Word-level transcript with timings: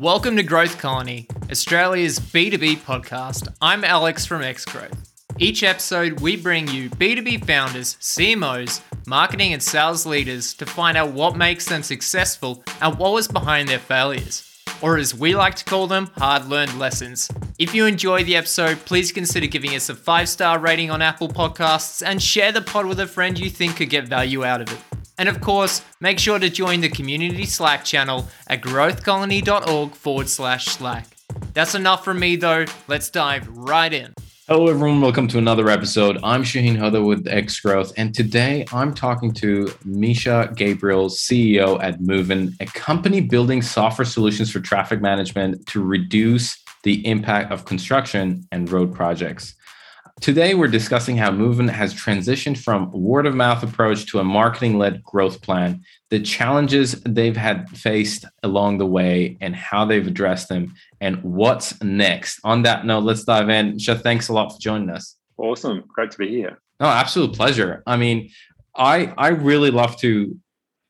Welcome 0.00 0.36
to 0.36 0.44
Growth 0.44 0.78
Colony, 0.78 1.26
Australia's 1.50 2.20
B2B 2.20 2.76
podcast. 2.82 3.52
I'm 3.60 3.82
Alex 3.82 4.24
from 4.24 4.42
Xgrowth. 4.42 4.96
Each 5.40 5.64
episode, 5.64 6.20
we 6.20 6.36
bring 6.36 6.68
you 6.68 6.88
B2B 6.88 7.44
founders, 7.44 7.96
CMOs, 7.96 8.80
marketing 9.08 9.54
and 9.54 9.60
sales 9.60 10.06
leaders 10.06 10.54
to 10.54 10.66
find 10.66 10.96
out 10.96 11.10
what 11.10 11.36
makes 11.36 11.64
them 11.64 11.82
successful 11.82 12.62
and 12.80 12.96
what 12.96 13.12
was 13.12 13.26
behind 13.26 13.68
their 13.68 13.80
failures. 13.80 14.62
Or 14.82 14.98
as 14.98 15.16
we 15.16 15.34
like 15.34 15.56
to 15.56 15.64
call 15.64 15.88
them, 15.88 16.12
hard 16.16 16.46
learned 16.46 16.78
lessons. 16.78 17.28
If 17.58 17.74
you 17.74 17.84
enjoy 17.84 18.22
the 18.22 18.36
episode, 18.36 18.78
please 18.84 19.10
consider 19.10 19.48
giving 19.48 19.74
us 19.74 19.88
a 19.88 19.96
five 19.96 20.28
star 20.28 20.60
rating 20.60 20.92
on 20.92 21.02
Apple 21.02 21.28
Podcasts 21.28 22.06
and 22.06 22.22
share 22.22 22.52
the 22.52 22.62
pod 22.62 22.86
with 22.86 23.00
a 23.00 23.06
friend 23.08 23.36
you 23.36 23.50
think 23.50 23.74
could 23.74 23.90
get 23.90 24.06
value 24.06 24.44
out 24.44 24.60
of 24.60 24.72
it. 24.72 24.78
And 25.18 25.28
of 25.28 25.40
course, 25.40 25.82
make 26.00 26.20
sure 26.20 26.38
to 26.38 26.48
join 26.48 26.80
the 26.80 26.88
community 26.88 27.44
Slack 27.44 27.84
channel 27.84 28.28
at 28.46 28.62
growthcolony.org 28.62 29.92
forward 29.92 30.28
slash 30.28 30.66
Slack. 30.66 31.08
That's 31.54 31.74
enough 31.74 32.04
from 32.04 32.20
me 32.20 32.36
though. 32.36 32.66
Let's 32.86 33.10
dive 33.10 33.48
right 33.48 33.92
in. 33.92 34.14
Hello, 34.46 34.68
everyone. 34.68 35.00
Welcome 35.02 35.26
to 35.28 35.38
another 35.38 35.68
episode. 35.68 36.18
I'm 36.22 36.42
Shahin 36.44 36.76
Hoda 36.76 37.04
with 37.04 37.26
Xgrowth, 37.26 37.92
and 37.98 38.14
today 38.14 38.64
I'm 38.72 38.94
talking 38.94 39.30
to 39.34 39.70
Misha 39.84 40.50
Gabriel, 40.56 41.10
CEO 41.10 41.82
at 41.82 42.00
Movin, 42.00 42.56
a 42.60 42.64
company 42.64 43.20
building 43.20 43.60
software 43.60 44.06
solutions 44.06 44.50
for 44.50 44.60
traffic 44.60 45.02
management 45.02 45.66
to 45.66 45.84
reduce 45.84 46.62
the 46.84 47.06
impact 47.06 47.52
of 47.52 47.66
construction 47.66 48.46
and 48.50 48.70
road 48.70 48.94
projects. 48.94 49.54
Today, 50.20 50.54
we're 50.54 50.66
discussing 50.66 51.16
how 51.16 51.30
Movin 51.30 51.68
has 51.68 51.94
transitioned 51.94 52.58
from 52.58 52.90
word 52.90 53.24
of 53.24 53.36
mouth 53.36 53.62
approach 53.62 54.06
to 54.06 54.18
a 54.18 54.24
marketing 54.24 54.76
led 54.76 55.02
growth 55.04 55.40
plan, 55.42 55.84
the 56.10 56.18
challenges 56.18 57.00
they've 57.02 57.36
had 57.36 57.70
faced 57.70 58.24
along 58.42 58.78
the 58.78 58.86
way, 58.86 59.36
and 59.40 59.54
how 59.54 59.84
they've 59.84 60.06
addressed 60.06 60.48
them, 60.48 60.74
and 61.00 61.22
what's 61.22 61.80
next. 61.82 62.40
On 62.42 62.62
that 62.62 62.84
note, 62.84 63.04
let's 63.04 63.22
dive 63.22 63.48
in. 63.48 63.78
Shah, 63.78 63.94
thanks 63.94 64.28
a 64.28 64.32
lot 64.32 64.52
for 64.52 64.58
joining 64.58 64.90
us. 64.90 65.16
Awesome. 65.36 65.84
Great 65.86 66.10
to 66.10 66.18
be 66.18 66.28
here. 66.28 66.58
No, 66.80 66.86
absolute 66.86 67.34
pleasure. 67.34 67.82
I 67.86 67.96
mean, 67.96 68.30
I 68.76 69.14
I 69.16 69.28
really 69.28 69.70
love 69.70 69.96
to 69.98 70.36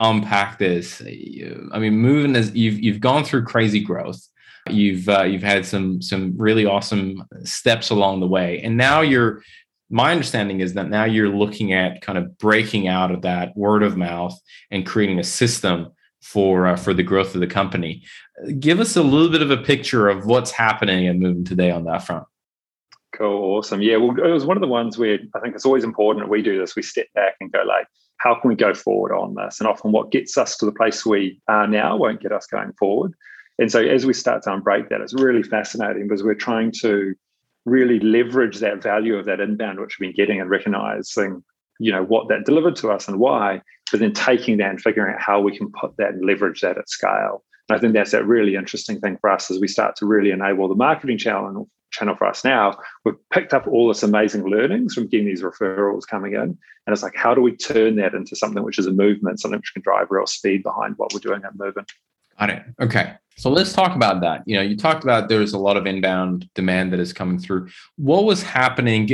unpack 0.01 0.59
this. 0.59 1.03
I 1.03 1.79
mean, 1.79 1.95
Movin 1.99 2.35
is 2.35 2.55
you've 2.55 2.79
you've 2.81 3.01
gone 3.01 3.25
through 3.25 3.45
crazy 3.45 3.81
growth 3.81 4.27
You've 4.73 5.09
uh, 5.09 5.23
you've 5.23 5.43
had 5.43 5.67
some 5.67 6.01
some 6.03 6.35
really 6.37 6.67
awesome 6.67 7.25
steps 7.45 7.91
along 7.91 8.21
the 8.21 8.29
way, 8.29 8.61
and 8.63 8.77
now 8.77 9.01
you're. 9.01 9.43
My 9.91 10.13
understanding 10.13 10.61
is 10.61 10.75
that 10.75 10.91
now 10.91 11.05
you're 11.05 11.31
looking 11.31 11.73
at 11.73 12.03
kind 12.03 12.19
of 12.19 12.37
breaking 12.37 12.89
out 12.89 13.11
of 13.11 13.23
that 13.23 13.57
word 13.57 13.83
of 13.83 13.97
mouth 13.97 14.39
and 14.71 14.85
creating 14.85 15.19
a 15.19 15.25
system 15.25 15.91
for 16.21 16.67
uh, 16.67 16.77
for 16.77 16.93
the 16.93 17.03
growth 17.03 17.35
of 17.35 17.41
the 17.41 17.47
company. 17.47 18.03
Give 18.59 18.81
us 18.81 18.97
a 18.97 19.03
little 19.03 19.31
bit 19.31 19.43
of 19.43 19.51
a 19.51 19.57
picture 19.57 20.09
of 20.09 20.27
what's 20.27 20.51
happening 20.51 21.09
and 21.09 21.21
moving 21.21 21.45
today 21.45 21.71
on 21.71 21.85
that 21.85 22.05
front. 22.05 22.25
Cool, 23.17 23.57
awesome. 23.57 23.81
Yeah, 23.81 23.97
well, 23.97 24.11
it 24.19 24.31
was 24.31 24.45
one 24.45 24.57
of 24.57 24.61
the 24.61 24.69
ones 24.69 24.99
where 24.99 25.19
I 25.35 25.41
think 25.41 25.55
it's 25.55 25.65
always 25.65 25.85
important 25.85 26.25
that 26.25 26.31
we 26.31 26.43
do 26.43 26.59
this. 26.59 26.77
We 26.77 26.83
step 26.83 27.07
back 27.15 27.37
and 27.41 27.51
go 27.51 27.63
like, 27.67 27.87
how 28.19 28.35
can 28.35 28.49
we 28.49 28.57
go 28.57 28.75
forward 28.75 29.15
on 29.15 29.35
this? 29.35 29.61
And 29.61 29.69
often, 29.69 29.93
what 29.93 30.13
gets 30.13 30.37
us 30.37 30.57
to 30.59 30.67
the 30.67 30.73
place 30.73 31.07
we 31.07 31.41
are 31.49 31.67
now 31.67 31.97
won't 31.97 32.21
get 32.21 32.33
us 32.33 32.47
going 32.47 32.73
forward. 32.75 33.15
And 33.59 33.73
so 33.73 33.81
as 33.81 34.07
we 34.07 34.13
start 34.13 34.43
to 34.45 34.51
unbreak 34.51 34.89
that, 34.89 35.01
it's 35.01 35.15
really 35.15 35.43
fascinating 35.43 36.07
because 36.07 36.23
we're 36.23 36.35
trying 36.35 36.73
to 36.81 37.15
really 37.65 37.99
leverage 38.01 38.59
that 38.59 38.83
value 38.83 39.17
of 39.17 39.27
that 39.27 39.41
inbound 39.41 39.81
which 39.81 39.99
we've 39.99 40.15
been 40.15 40.17
getting 40.17 40.41
and 40.41 40.49
recognizing, 40.49 41.43
you 41.81 41.93
know, 41.93 42.05
what 42.05 42.29
that 42.29 42.45
delivered 42.45 42.77
to 42.77 42.91
us 42.91 43.09
and 43.09 43.19
why, 43.19 43.61
but 43.91 44.01
then 44.01 44.13
taking 44.13 44.59
that 44.59 44.71
and 44.71 44.81
figuring 44.81 45.15
out 45.15 45.21
how 45.21 45.41
we 45.41 45.57
can 45.57 45.71
put 45.73 45.97
that 45.97 46.11
and 46.11 46.25
leverage 46.25 46.61
that 46.61 46.79
at 46.79 46.89
scale. 46.89 47.45
And 47.69 47.77
I 47.77 47.81
think 47.81 47.93
that's 47.93 48.15
a 48.15 48.25
really 48.25 48.55
interesting 48.55 49.01
thing 49.01 49.19
for 49.21 49.31
us 49.31 49.51
as 49.51 49.59
we 49.59 49.69
start 49.69 49.97
to 49.97 50.07
really 50.07 50.31
enable 50.31 50.69
the 50.69 50.75
marketing 50.75 51.19
channel 51.19 51.69
channel 51.91 52.15
for 52.17 52.27
us 52.27 52.45
now. 52.45 52.79
We've 53.05 53.15
picked 53.31 53.55
up 53.55 53.67
all 53.67 53.89
this 53.89 54.03
amazing 54.03 54.45
learnings 54.45 54.95
from 54.95 55.09
getting 55.09 55.27
these 55.27 55.43
referrals 55.43 56.07
coming 56.07 56.35
in. 56.35 56.41
And 56.41 56.59
it's 56.95 57.03
like, 57.03 57.17
how 57.17 57.35
do 57.35 57.41
we 57.41 57.57
turn 57.57 57.97
that 57.97 58.15
into 58.15 58.37
something 58.37 58.63
which 58.63 58.79
is 58.79 58.87
a 58.87 58.93
movement, 58.93 59.41
something 59.41 59.59
which 59.59 59.73
can 59.73 59.83
drive 59.83 60.09
real 60.11 60.27
speed 60.27 60.63
behind 60.63 60.95
what 60.97 61.13
we're 61.13 61.21
doing 61.21 61.43
at 61.45 61.57
Movin? 61.57 61.87
Got 62.39 62.51
it. 62.51 62.63
Okay. 62.81 63.15
So 63.39 63.51
let's 63.51 63.73
talk 63.73 63.95
about 63.95 64.21
that. 64.23 64.43
You 64.47 64.57
know, 64.57 64.63
you 64.63 64.77
talked 64.77 65.05
about 65.05 65.29
there's 65.29 65.53
a 65.53 65.59
lot 65.59 65.77
of 65.77 65.87
inbound 65.87 66.49
demand 66.55 66.93
that 66.93 66.99
is 66.99 67.13
coming 67.13 67.39
through. 67.39 67.69
What 67.95 68.25
was 68.25 68.43
happening? 68.43 69.07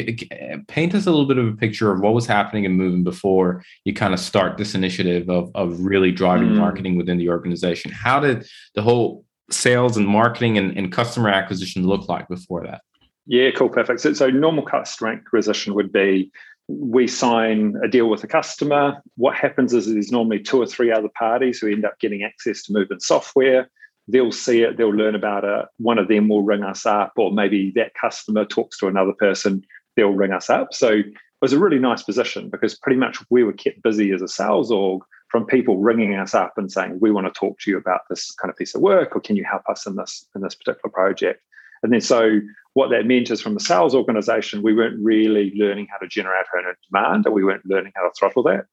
Paint 0.67 0.95
us 0.95 1.07
a 1.07 1.11
little 1.11 1.27
bit 1.27 1.37
of 1.37 1.47
a 1.47 1.53
picture 1.53 1.93
of 1.93 2.01
what 2.01 2.15
was 2.15 2.27
happening 2.27 2.65
and 2.65 2.75
moving 2.75 3.05
before 3.05 3.63
you 3.85 3.93
kind 3.93 4.15
of 4.15 4.21
start 4.21 4.57
this 4.57 4.75
initiative 4.75 5.29
of, 5.29 5.51
of 5.55 5.79
really 5.79 6.11
driving 6.11 6.49
mm. 6.49 6.57
marketing 6.57 6.97
within 6.97 7.19
the 7.19 7.29
organization. 7.29 7.93
How 7.93 8.19
did 8.19 8.47
the 8.75 8.81
whole 8.81 9.27
sales 9.51 9.99
and 9.99 10.09
marketing 10.09 10.57
and, 10.57 10.75
and 10.75 10.91
customer 10.91 11.29
acquisition 11.29 11.87
look 11.87 12.09
like 12.09 12.27
before 12.29 12.65
that? 12.65 12.81
Yeah, 13.27 13.51
cool, 13.51 13.69
perfect. 13.69 14.01
So, 14.01 14.15
so 14.15 14.31
normal 14.31 14.65
customer 14.65 15.13
acquisition 15.13 15.75
would 15.75 15.93
be 15.93 16.31
we 16.69 17.07
sign 17.07 17.75
a 17.83 17.89
deal 17.89 18.09
with 18.09 18.25
a 18.25 18.27
customer. 18.27 19.03
What 19.17 19.37
happens 19.37 19.75
is 19.75 19.93
there's 19.93 20.13
normally 20.13 20.41
two 20.41 20.61
or 20.61 20.67
three 20.67 20.91
other 20.91 21.11
parties 21.19 21.59
who 21.59 21.71
end 21.71 21.85
up 21.85 21.99
getting 22.01 22.23
access 22.23 22.63
to 22.63 22.73
Movin 22.73 23.01
software 23.01 23.69
they'll 24.09 24.33
see 24.33 24.63
it, 24.63 24.77
they'll 24.77 24.95
learn 24.95 25.15
about 25.15 25.45
it. 25.45 25.67
One 25.79 25.99
of 25.99 26.09
them 26.09 26.29
will 26.29 26.43
ring 26.43 26.63
us 26.63 26.87
up, 26.87 27.13
or 27.17 27.33
maybe 27.33 27.73
that 27.77 27.95
customer 27.95 28.45
talks 28.45 28.79
to 28.79 28.89
another 28.89 29.13
person, 29.13 29.65
they'll 29.97 30.11
ring 30.11 30.33
us 30.33 30.51
up. 30.51 30.75
So 30.75 30.89
it 30.91 31.07
was 31.41 31.53
a 31.53 31.59
really 31.59 31.79
nice 31.79 32.03
position 32.03 32.51
because 32.51 32.75
pretty 32.75 32.99
much 32.99 33.19
we 33.31 33.45
were 33.45 33.53
kept 33.53 33.83
busy 33.83 34.13
as 34.13 34.23
a 34.23 34.29
sales 34.29 34.71
org 34.71 35.03
from 35.29 35.47
people 35.47 35.79
ringing 35.79 36.15
us 36.15 36.35
up 36.35 36.55
and 36.57 36.71
saying, 36.71 36.99
we 37.01 37.11
want 37.11 37.27
to 37.27 37.39
talk 37.39 37.59
to 37.61 37.71
you 37.71 37.77
about 37.77 38.03
this 38.09 38.31
kind 38.33 38.51
of 38.51 38.57
piece 38.57 38.75
of 38.75 38.81
work, 38.81 39.17
or 39.17 39.21
can 39.21 39.37
you 39.37 39.45
help 39.45 39.63
us 39.69 39.87
in 39.87 39.97
this 39.97 40.27
in 40.35 40.43
this 40.43 40.55
particular 40.55 40.93
project? 40.93 41.43
And 41.83 41.93
then 41.93 42.01
so 42.01 42.41
what 42.75 42.91
that 42.91 43.07
meant 43.07 43.31
is 43.31 43.41
from 43.41 43.55
the 43.55 43.61
sales 43.61 43.95
organization, 43.95 44.63
we 44.63 44.75
weren't 44.75 45.03
really 45.03 45.53
learning 45.57 45.89
how 45.91 45.99
to 45.99 46.09
generate 46.09 46.47
our 46.53 46.61
own 46.61 46.75
demand, 46.91 47.27
and 47.27 47.35
we 47.35 47.45
weren't 47.45 47.67
learning 47.67 47.93
how 47.97 48.03
to 48.03 48.11
throttle 48.19 48.43
that. 48.45 48.67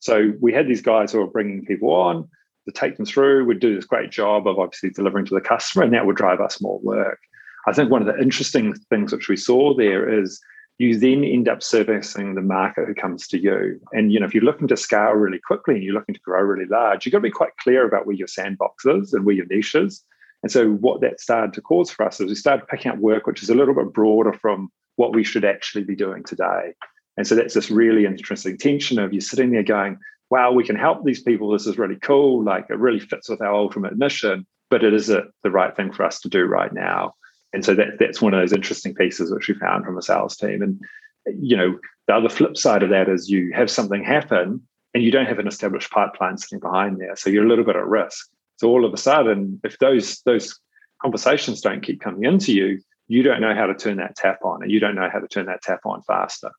So 0.00 0.32
we 0.40 0.52
had 0.52 0.68
these 0.68 0.82
guys 0.82 1.10
who 1.10 1.18
were 1.18 1.26
bringing 1.26 1.64
people 1.64 1.90
on 1.90 2.28
to 2.66 2.72
take 2.72 2.96
them 2.96 3.06
through. 3.06 3.44
We'd 3.44 3.60
do 3.60 3.74
this 3.74 3.86
great 3.86 4.10
job 4.10 4.46
of 4.46 4.58
obviously 4.58 4.90
delivering 4.90 5.24
to 5.26 5.34
the 5.34 5.40
customer, 5.40 5.84
and 5.84 5.92
that 5.94 6.06
would 6.06 6.16
drive 6.16 6.40
us 6.40 6.60
more 6.60 6.78
work. 6.80 7.18
I 7.66 7.72
think 7.72 7.90
one 7.90 8.06
of 8.06 8.14
the 8.14 8.22
interesting 8.22 8.74
things 8.90 9.12
which 9.12 9.28
we 9.28 9.36
saw 9.36 9.74
there 9.74 10.08
is 10.08 10.40
you 10.78 10.98
then 10.98 11.24
end 11.24 11.48
up 11.48 11.62
servicing 11.62 12.34
the 12.34 12.42
market 12.42 12.86
who 12.86 12.94
comes 12.94 13.26
to 13.28 13.38
you. 13.38 13.80
And 13.92 14.12
you 14.12 14.20
know, 14.20 14.26
if 14.26 14.34
you're 14.34 14.44
looking 14.44 14.68
to 14.68 14.76
scale 14.76 15.12
really 15.12 15.40
quickly 15.44 15.74
and 15.74 15.82
you're 15.82 15.94
looking 15.94 16.14
to 16.14 16.20
grow 16.20 16.42
really 16.42 16.66
large, 16.66 17.06
you've 17.06 17.12
got 17.12 17.18
to 17.18 17.22
be 17.22 17.30
quite 17.30 17.56
clear 17.58 17.86
about 17.86 18.06
where 18.06 18.14
your 18.14 18.28
sandbox 18.28 18.84
is 18.84 19.14
and 19.14 19.24
where 19.24 19.34
your 19.34 19.46
niche 19.46 19.74
is. 19.74 20.04
And 20.46 20.52
so 20.52 20.74
what 20.74 21.00
that 21.00 21.20
started 21.20 21.52
to 21.54 21.60
cause 21.60 21.90
for 21.90 22.06
us 22.06 22.20
is 22.20 22.28
we 22.28 22.36
started 22.36 22.68
picking 22.68 22.92
up 22.92 22.98
work 22.98 23.26
which 23.26 23.42
is 23.42 23.50
a 23.50 23.54
little 23.56 23.74
bit 23.74 23.92
broader 23.92 24.32
from 24.32 24.68
what 24.94 25.12
we 25.12 25.24
should 25.24 25.44
actually 25.44 25.82
be 25.82 25.96
doing 25.96 26.22
today. 26.22 26.72
And 27.16 27.26
so 27.26 27.34
that's 27.34 27.54
this 27.54 27.68
really 27.68 28.06
interesting 28.06 28.56
tension 28.56 29.00
of 29.00 29.12
you 29.12 29.20
sitting 29.20 29.50
there 29.50 29.64
going, 29.64 29.98
wow, 30.30 30.52
we 30.52 30.62
can 30.62 30.76
help 30.76 31.04
these 31.04 31.20
people. 31.20 31.50
This 31.50 31.66
is 31.66 31.78
really 31.78 31.96
cool. 31.96 32.44
Like 32.44 32.66
it 32.70 32.78
really 32.78 33.00
fits 33.00 33.28
with 33.28 33.40
our 33.40 33.52
ultimate 33.52 33.98
mission, 33.98 34.46
but 34.70 34.84
it 34.84 34.94
isn't 34.94 35.24
the 35.42 35.50
right 35.50 35.74
thing 35.74 35.92
for 35.92 36.04
us 36.04 36.20
to 36.20 36.28
do 36.28 36.44
right 36.44 36.72
now. 36.72 37.16
And 37.52 37.64
so 37.64 37.74
that, 37.74 37.98
that's 37.98 38.22
one 38.22 38.32
of 38.32 38.38
those 38.38 38.52
interesting 38.52 38.94
pieces 38.94 39.32
which 39.32 39.48
we 39.48 39.54
found 39.54 39.84
from 39.84 39.96
the 39.96 40.00
sales 40.02 40.36
team. 40.36 40.62
And, 40.62 40.80
you 41.26 41.56
know, 41.56 41.76
the 42.06 42.14
other 42.14 42.28
flip 42.28 42.56
side 42.56 42.84
of 42.84 42.90
that 42.90 43.08
is 43.08 43.28
you 43.28 43.50
have 43.52 43.68
something 43.68 44.04
happen 44.04 44.62
and 44.94 45.02
you 45.02 45.10
don't 45.10 45.26
have 45.26 45.40
an 45.40 45.48
established 45.48 45.90
pipeline 45.90 46.38
sitting 46.38 46.60
behind 46.60 47.00
there. 47.00 47.16
So 47.16 47.30
you're 47.30 47.44
a 47.44 47.48
little 47.48 47.64
bit 47.64 47.74
at 47.74 47.84
risk. 47.84 48.28
So 48.56 48.68
all 48.68 48.84
of 48.84 48.92
a 48.92 48.96
sudden, 48.96 49.60
if 49.64 49.78
those 49.78 50.20
those 50.22 50.58
conversations 51.02 51.60
don't 51.60 51.82
keep 51.82 52.00
coming 52.00 52.24
into 52.24 52.52
you, 52.52 52.80
you 53.08 53.22
don't 53.22 53.40
know 53.40 53.54
how 53.54 53.66
to 53.66 53.74
turn 53.74 53.96
that 53.98 54.16
tap 54.16 54.38
on 54.44 54.62
and 54.62 54.70
you 54.70 54.80
don't 54.80 54.94
know 54.94 55.08
how 55.12 55.20
to 55.20 55.28
turn 55.28 55.46
that 55.46 55.62
tap 55.62 55.80
on 55.84 56.02
faster. 56.02 56.50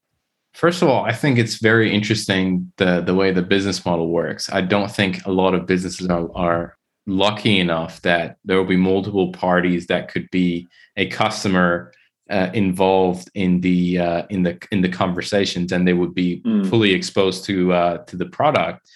First 0.54 0.82
of 0.82 0.90
all, 0.90 1.06
I 1.06 1.12
think 1.12 1.38
it's 1.38 1.56
very 1.62 1.94
interesting 1.94 2.72
the 2.78 3.02
the 3.02 3.14
way 3.14 3.32
the 3.32 3.42
business 3.42 3.86
model 3.86 4.10
works. 4.10 4.50
I 4.52 4.62
don't 4.62 4.92
think 4.92 5.26
a 5.26 5.32
lot 5.32 5.54
of 5.54 5.66
businesses 5.66 6.08
are, 6.08 6.30
are 6.36 6.78
lucky 7.06 7.60
enough 7.60 8.02
that 8.02 8.38
there 8.44 8.58
will 8.58 8.66
be 8.66 8.78
multiple 8.78 9.32
parties 9.32 9.88
that 9.88 10.12
could 10.12 10.30
be 10.32 10.68
a 10.96 11.08
customer 11.08 11.94
uh, 12.30 12.50
involved 12.54 13.30
in 13.36 13.62
the 13.62 14.00
uh, 14.00 14.24
in 14.30 14.44
the 14.44 14.58
in 14.72 14.82
the 14.82 14.90
conversations, 14.90 15.72
and 15.72 15.88
they 15.88 15.94
would 15.94 16.14
be 16.14 16.42
mm. 16.42 16.68
fully 16.70 16.92
exposed 16.92 17.46
to 17.46 17.72
uh, 17.74 17.98
to 18.06 18.18
the 18.18 18.26
product, 18.26 18.90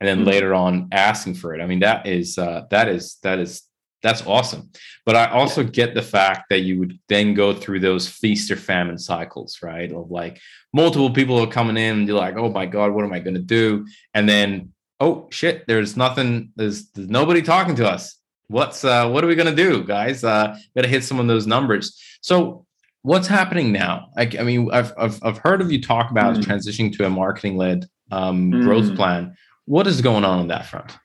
and 0.00 0.08
then 0.08 0.24
mm. 0.24 0.26
later 0.26 0.54
on 0.54 0.88
asking 0.92 1.34
for 1.34 1.54
it. 1.54 1.62
I 1.62 1.66
mean, 1.66 1.80
that 1.80 2.06
is 2.06 2.38
uh, 2.38 2.66
that 2.70 2.88
is 2.88 3.16
that 3.22 3.38
is 3.38 3.62
that's 4.02 4.26
awesome. 4.26 4.70
But 5.04 5.16
I 5.16 5.26
also 5.30 5.64
get 5.64 5.94
the 5.94 6.02
fact 6.02 6.50
that 6.50 6.60
you 6.60 6.78
would 6.78 6.98
then 7.08 7.34
go 7.34 7.52
through 7.52 7.80
those 7.80 8.08
feast 8.08 8.50
or 8.50 8.56
famine 8.56 8.98
cycles, 8.98 9.58
right? 9.62 9.90
Of 9.90 10.10
like 10.10 10.40
multiple 10.72 11.10
people 11.10 11.40
are 11.40 11.46
coming 11.46 11.76
in 11.76 11.98
and 11.98 12.08
you're 12.08 12.16
like, 12.16 12.36
oh 12.36 12.50
my 12.50 12.66
God, 12.66 12.92
what 12.92 13.04
am 13.04 13.12
I 13.12 13.20
going 13.20 13.34
to 13.34 13.40
do? 13.40 13.86
And 14.14 14.28
then, 14.28 14.72
oh 15.00 15.28
shit, 15.30 15.66
there's 15.66 15.96
nothing, 15.96 16.52
there's, 16.56 16.88
there's 16.90 17.08
nobody 17.08 17.42
talking 17.42 17.74
to 17.76 17.88
us. 17.88 18.18
What's, 18.48 18.84
uh, 18.84 19.08
what 19.08 19.24
are 19.24 19.26
we 19.26 19.34
going 19.34 19.54
to 19.54 19.62
do, 19.62 19.82
guys? 19.82 20.22
Uh, 20.22 20.56
got 20.76 20.82
to 20.82 20.88
hit 20.88 21.02
some 21.02 21.18
of 21.18 21.26
those 21.26 21.46
numbers. 21.46 22.00
So, 22.20 22.64
what's 23.02 23.26
happening 23.26 23.72
now? 23.72 24.10
I, 24.16 24.30
I 24.38 24.42
mean, 24.42 24.68
I've, 24.72 24.92
I've, 24.98 25.18
I've 25.22 25.38
heard 25.38 25.60
of 25.60 25.72
you 25.72 25.80
talk 25.80 26.10
about 26.10 26.36
mm. 26.36 26.42
transitioning 26.42 26.96
to 26.96 27.06
a 27.06 27.10
marketing 27.10 27.56
led 27.56 27.88
um, 28.10 28.52
mm. 28.52 28.62
growth 28.62 28.94
plan. 28.94 29.36
What 29.66 29.86
is 29.86 30.00
going 30.00 30.24
on 30.24 30.38
on 30.38 30.48
that 30.48 30.66
front? 30.66 30.96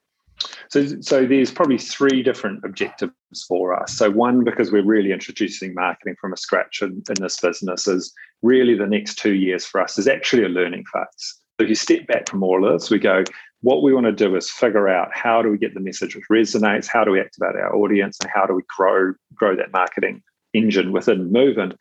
So, 0.69 0.87
so 1.01 1.25
there's 1.25 1.51
probably 1.51 1.77
three 1.77 2.23
different 2.23 2.63
objectives 2.63 3.13
for 3.47 3.79
us. 3.79 3.93
So 3.93 4.09
one, 4.09 4.43
because 4.43 4.71
we're 4.71 4.85
really 4.85 5.11
introducing 5.11 5.73
marketing 5.73 6.15
from 6.19 6.33
a 6.33 6.37
scratch 6.37 6.81
in, 6.81 7.03
in 7.09 7.21
this 7.21 7.39
business, 7.39 7.87
is 7.87 8.13
really 8.41 8.75
the 8.75 8.87
next 8.87 9.19
two 9.19 9.33
years 9.33 9.65
for 9.65 9.81
us 9.81 9.97
is 9.99 10.07
actually 10.07 10.43
a 10.43 10.49
learning 10.49 10.85
phase. 10.91 11.39
So 11.59 11.63
if 11.65 11.69
you 11.69 11.75
step 11.75 12.07
back 12.07 12.29
from 12.29 12.41
all 12.41 12.65
of 12.65 12.73
this, 12.73 12.89
we 12.89 12.97
go, 12.97 13.23
what 13.61 13.83
we 13.83 13.93
want 13.93 14.05
to 14.05 14.11
do 14.11 14.35
is 14.35 14.49
figure 14.49 14.87
out 14.87 15.09
how 15.13 15.41
do 15.41 15.49
we 15.49 15.57
get 15.57 15.73
the 15.73 15.79
message 15.79 16.15
which 16.15 16.25
resonates, 16.31 16.87
how 16.91 17.03
do 17.03 17.11
we 17.11 17.19
activate 17.19 17.55
our 17.55 17.75
audience, 17.75 18.17
and 18.19 18.31
how 18.33 18.45
do 18.45 18.53
we 18.53 18.63
grow 18.75 19.13
grow 19.35 19.55
that 19.55 19.71
marketing 19.71 20.23
engine 20.53 20.91
within 20.91 21.31
Movin 21.31 21.73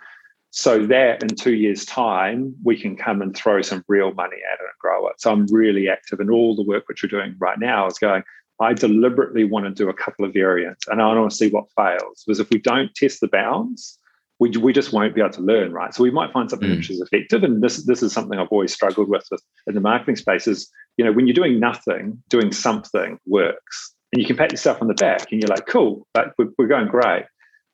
so 0.50 0.84
that 0.86 1.22
in 1.22 1.28
two 1.28 1.54
years' 1.54 1.84
time, 1.84 2.54
we 2.64 2.76
can 2.78 2.96
come 2.96 3.22
and 3.22 3.36
throw 3.36 3.62
some 3.62 3.84
real 3.86 4.12
money 4.14 4.36
at 4.52 4.58
it 4.58 4.62
and 4.62 4.78
grow 4.80 5.06
it. 5.08 5.20
So 5.20 5.30
I'm 5.30 5.46
really 5.46 5.88
active 5.88 6.20
in 6.20 6.30
all 6.30 6.56
the 6.56 6.64
work 6.64 6.88
which 6.88 7.02
we're 7.02 7.08
doing 7.08 7.36
right 7.38 7.58
now 7.58 7.86
is 7.86 7.98
going, 7.98 8.24
I 8.60 8.74
deliberately 8.74 9.44
want 9.44 9.64
to 9.66 9.70
do 9.70 9.88
a 9.88 9.94
couple 9.94 10.24
of 10.24 10.34
variants 10.34 10.86
and 10.88 11.00
I 11.00 11.14
want 11.14 11.30
to 11.30 11.36
see 11.36 11.48
what 11.48 11.70
fails. 11.76 12.24
Because 12.26 12.40
if 12.40 12.50
we 12.50 12.58
don't 12.58 12.94
test 12.94 13.20
the 13.20 13.28
bounds, 13.28 13.98
we, 14.40 14.50
we 14.50 14.72
just 14.72 14.92
won't 14.92 15.14
be 15.14 15.20
able 15.20 15.32
to 15.34 15.40
learn, 15.40 15.72
right? 15.72 15.94
So 15.94 16.02
we 16.02 16.10
might 16.10 16.32
find 16.32 16.50
something 16.50 16.68
mm. 16.68 16.76
which 16.76 16.90
is 16.90 17.00
effective. 17.00 17.44
And 17.44 17.62
this, 17.62 17.84
this 17.84 18.02
is 18.02 18.12
something 18.12 18.38
I've 18.38 18.48
always 18.48 18.72
struggled 18.72 19.08
with, 19.08 19.26
with 19.30 19.42
in 19.66 19.74
the 19.74 19.80
marketing 19.80 20.16
space 20.16 20.48
is, 20.48 20.68
you 20.96 21.04
know, 21.04 21.12
when 21.12 21.26
you're 21.26 21.34
doing 21.34 21.60
nothing, 21.60 22.22
doing 22.28 22.50
something 22.50 23.18
works. 23.26 23.94
And 24.12 24.20
you 24.20 24.26
can 24.26 24.36
pat 24.36 24.50
yourself 24.50 24.82
on 24.82 24.88
the 24.88 24.94
back 24.94 25.30
and 25.30 25.40
you're 25.40 25.48
like, 25.48 25.66
cool, 25.66 26.06
but 26.12 26.32
we're, 26.36 26.48
we're 26.58 26.66
going 26.66 26.88
great. 26.88 27.26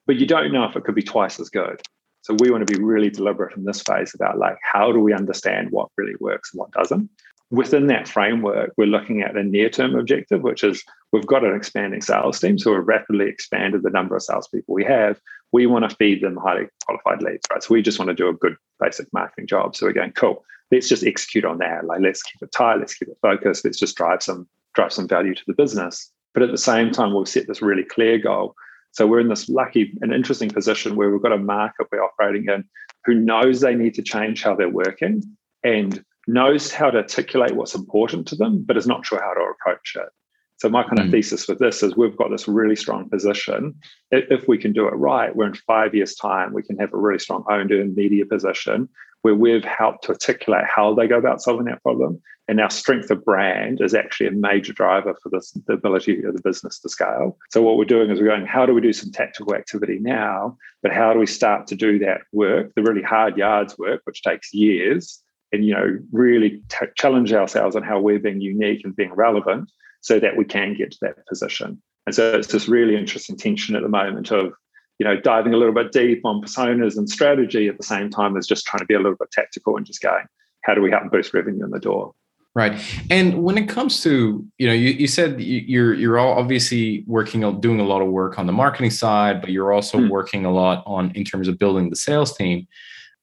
But 0.06 0.16
you 0.16 0.26
don't 0.26 0.52
know 0.52 0.64
if 0.64 0.76
it 0.76 0.84
could 0.84 0.94
be 0.94 1.02
twice 1.02 1.40
as 1.40 1.48
good. 1.48 1.80
So 2.26 2.36
we 2.40 2.50
want 2.50 2.66
to 2.66 2.76
be 2.76 2.82
really 2.82 3.08
deliberate 3.08 3.56
in 3.56 3.64
this 3.64 3.82
phase 3.82 4.12
about 4.14 4.38
like, 4.38 4.58
how 4.62 4.90
do 4.90 4.98
we 4.98 5.12
understand 5.12 5.70
what 5.70 5.90
really 5.96 6.16
works 6.20 6.52
and 6.52 6.58
what 6.58 6.72
doesn't? 6.72 7.08
within 7.50 7.86
that 7.86 8.08
framework, 8.08 8.72
we're 8.76 8.86
looking 8.86 9.22
at 9.22 9.36
a 9.36 9.42
near 9.42 9.68
term 9.68 9.94
objective, 9.94 10.42
which 10.42 10.64
is 10.64 10.82
we've 11.12 11.26
got 11.26 11.44
an 11.44 11.54
expanding 11.54 12.00
sales 12.00 12.40
team. 12.40 12.58
So 12.58 12.72
we've 12.72 12.86
rapidly 12.86 13.28
expanded 13.28 13.82
the 13.82 13.90
number 13.90 14.16
of 14.16 14.22
salespeople 14.22 14.74
we 14.74 14.84
have. 14.84 15.20
We 15.52 15.66
want 15.66 15.88
to 15.88 15.96
feed 15.96 16.22
them 16.22 16.36
highly 16.36 16.66
qualified 16.84 17.22
leads, 17.22 17.46
right? 17.50 17.62
So 17.62 17.74
we 17.74 17.82
just 17.82 17.98
want 17.98 18.08
to 18.08 18.14
do 18.14 18.28
a 18.28 18.34
good 18.34 18.56
basic 18.80 19.12
marketing 19.12 19.46
job. 19.46 19.76
So 19.76 19.86
we're 19.86 19.92
going, 19.92 20.12
cool, 20.12 20.44
let's 20.72 20.88
just 20.88 21.06
execute 21.06 21.44
on 21.44 21.58
that. 21.58 21.84
Like 21.84 22.00
let's 22.00 22.22
keep 22.22 22.42
it 22.42 22.52
tight, 22.52 22.76
let's 22.76 22.94
keep 22.94 23.08
it 23.08 23.18
focused, 23.22 23.64
let's 23.64 23.78
just 23.78 23.96
drive 23.96 24.22
some 24.22 24.48
drive 24.74 24.92
some 24.92 25.08
value 25.08 25.34
to 25.34 25.44
the 25.46 25.54
business. 25.54 26.10
But 26.34 26.42
at 26.42 26.50
the 26.50 26.58
same 26.58 26.90
time, 26.90 27.14
we've 27.14 27.28
set 27.28 27.46
this 27.46 27.62
really 27.62 27.84
clear 27.84 28.18
goal. 28.18 28.54
So 28.96 29.06
we're 29.06 29.20
in 29.20 29.28
this 29.28 29.50
lucky 29.50 29.92
and 30.00 30.10
interesting 30.10 30.48
position 30.48 30.96
where 30.96 31.10
we've 31.10 31.22
got 31.22 31.32
a 31.32 31.36
market 31.36 31.86
we're 31.92 32.02
operating 32.02 32.46
in 32.48 32.64
who 33.04 33.14
knows 33.14 33.60
they 33.60 33.74
need 33.74 33.92
to 33.94 34.02
change 34.02 34.42
how 34.42 34.56
they're 34.56 34.70
working 34.70 35.22
and 35.62 36.02
knows 36.26 36.72
how 36.72 36.90
to 36.90 36.98
articulate 36.98 37.54
what's 37.54 37.74
important 37.74 38.26
to 38.28 38.36
them, 38.36 38.64
but 38.66 38.78
is 38.78 38.86
not 38.86 39.04
sure 39.04 39.20
how 39.20 39.34
to 39.34 39.52
approach 39.52 39.96
it. 39.96 40.08
So 40.56 40.70
my 40.70 40.82
kind 40.82 40.98
of 40.98 41.06
mm. 41.08 41.10
thesis 41.10 41.46
with 41.46 41.58
this 41.58 41.82
is 41.82 41.94
we've 41.94 42.16
got 42.16 42.30
this 42.30 42.48
really 42.48 42.74
strong 42.74 43.10
position. 43.10 43.74
If 44.10 44.48
we 44.48 44.56
can 44.56 44.72
do 44.72 44.88
it 44.88 44.94
right, 44.94 45.36
we're 45.36 45.48
in 45.48 45.54
five 45.66 45.94
years' 45.94 46.14
time, 46.14 46.54
we 46.54 46.62
can 46.62 46.78
have 46.78 46.94
a 46.94 46.96
really 46.96 47.18
strong 47.18 47.44
owned 47.50 47.72
earned 47.72 47.96
media 47.96 48.24
position 48.24 48.88
where 49.26 49.34
we've 49.34 49.64
helped 49.64 50.08
articulate 50.08 50.66
how 50.72 50.94
they 50.94 51.08
go 51.08 51.18
about 51.18 51.42
solving 51.42 51.66
that 51.66 51.82
problem. 51.82 52.22
And 52.46 52.60
our 52.60 52.70
strength 52.70 53.10
of 53.10 53.24
brand 53.24 53.80
is 53.80 53.92
actually 53.92 54.28
a 54.28 54.30
major 54.30 54.72
driver 54.72 55.16
for 55.20 55.30
this, 55.30 55.50
the 55.66 55.72
ability 55.72 56.22
of 56.22 56.32
the 56.32 56.42
business 56.44 56.78
to 56.78 56.88
scale. 56.88 57.36
So 57.50 57.60
what 57.60 57.76
we're 57.76 57.86
doing 57.86 58.08
is 58.08 58.20
we're 58.20 58.28
going, 58.28 58.46
how 58.46 58.66
do 58.66 58.72
we 58.72 58.80
do 58.80 58.92
some 58.92 59.10
tactical 59.10 59.56
activity 59.56 59.98
now? 60.00 60.56
But 60.80 60.92
how 60.92 61.12
do 61.12 61.18
we 61.18 61.26
start 61.26 61.66
to 61.66 61.74
do 61.74 61.98
that 61.98 62.20
work, 62.32 62.72
the 62.76 62.84
really 62.84 63.02
hard 63.02 63.36
yards 63.36 63.76
work, 63.76 64.02
which 64.04 64.22
takes 64.22 64.54
years, 64.54 65.20
and 65.50 65.64
you 65.64 65.74
know 65.74 65.98
really 66.12 66.62
t- 66.68 66.86
challenge 66.96 67.32
ourselves 67.32 67.74
on 67.74 67.82
how 67.82 67.98
we're 67.98 68.20
being 68.20 68.40
unique 68.40 68.82
and 68.84 68.94
being 68.94 69.12
relevant 69.12 69.72
so 70.02 70.20
that 70.20 70.36
we 70.36 70.44
can 70.44 70.74
get 70.74 70.92
to 70.92 70.98
that 71.02 71.26
position 71.26 71.82
and 72.06 72.14
so 72.14 72.36
it's 72.36 72.48
this 72.48 72.68
really 72.68 72.96
interesting 72.96 73.36
tension 73.36 73.74
at 73.76 73.82
the 73.82 73.88
moment 73.88 74.30
of 74.30 74.52
you 74.98 75.04
know 75.04 75.16
diving 75.16 75.54
a 75.54 75.56
little 75.56 75.74
bit 75.74 75.92
deep 75.92 76.24
on 76.24 76.40
personas 76.40 76.96
and 76.96 77.08
strategy 77.08 77.68
at 77.68 77.76
the 77.76 77.82
same 77.82 78.10
time 78.10 78.36
as 78.36 78.46
just 78.46 78.66
trying 78.66 78.80
to 78.80 78.86
be 78.86 78.94
a 78.94 78.98
little 78.98 79.16
bit 79.16 79.30
tactical 79.30 79.76
and 79.76 79.86
just 79.86 80.00
going 80.00 80.24
how 80.62 80.74
do 80.74 80.80
we 80.80 80.90
help 80.90 81.10
boost 81.10 81.34
revenue 81.34 81.64
in 81.64 81.70
the 81.70 81.80
door 81.80 82.14
right 82.54 82.80
and 83.10 83.42
when 83.42 83.58
it 83.58 83.68
comes 83.68 84.02
to 84.02 84.44
you 84.58 84.66
know 84.66 84.72
you, 84.72 84.90
you 84.90 85.06
said 85.06 85.40
you're 85.40 85.94
you're 85.94 86.18
all 86.18 86.38
obviously 86.38 87.04
working 87.06 87.44
on 87.44 87.60
doing 87.60 87.80
a 87.80 87.84
lot 87.84 88.02
of 88.02 88.08
work 88.08 88.38
on 88.38 88.46
the 88.46 88.52
marketing 88.52 88.90
side 88.90 89.40
but 89.40 89.50
you're 89.50 89.72
also 89.72 89.98
hmm. 89.98 90.08
working 90.08 90.44
a 90.44 90.52
lot 90.52 90.82
on 90.86 91.10
in 91.12 91.24
terms 91.24 91.48
of 91.48 91.58
building 91.58 91.90
the 91.90 91.96
sales 91.96 92.36
team 92.36 92.66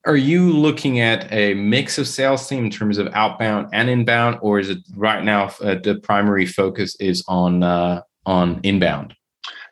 are 0.06 0.18
you 0.18 0.52
looking 0.52 1.00
at 1.00 1.32
a 1.32 1.54
mix 1.54 1.98
of 1.98 2.08
sales 2.08 2.48
team 2.48 2.66
in 2.66 2.72
terms 2.72 2.98
of 2.98 3.08
outbound 3.14 3.70
and 3.72 3.90
inbound, 3.90 4.38
or 4.42 4.60
is 4.60 4.70
it 4.70 4.80
right 4.96 5.24
now 5.24 5.46
uh, 5.62 5.76
the 5.82 6.00
primary 6.04 6.46
focus 6.46 6.96
is 7.00 7.24
on 7.28 7.64
uh, 7.64 8.02
on 8.26 8.60
inbound? 8.64 9.16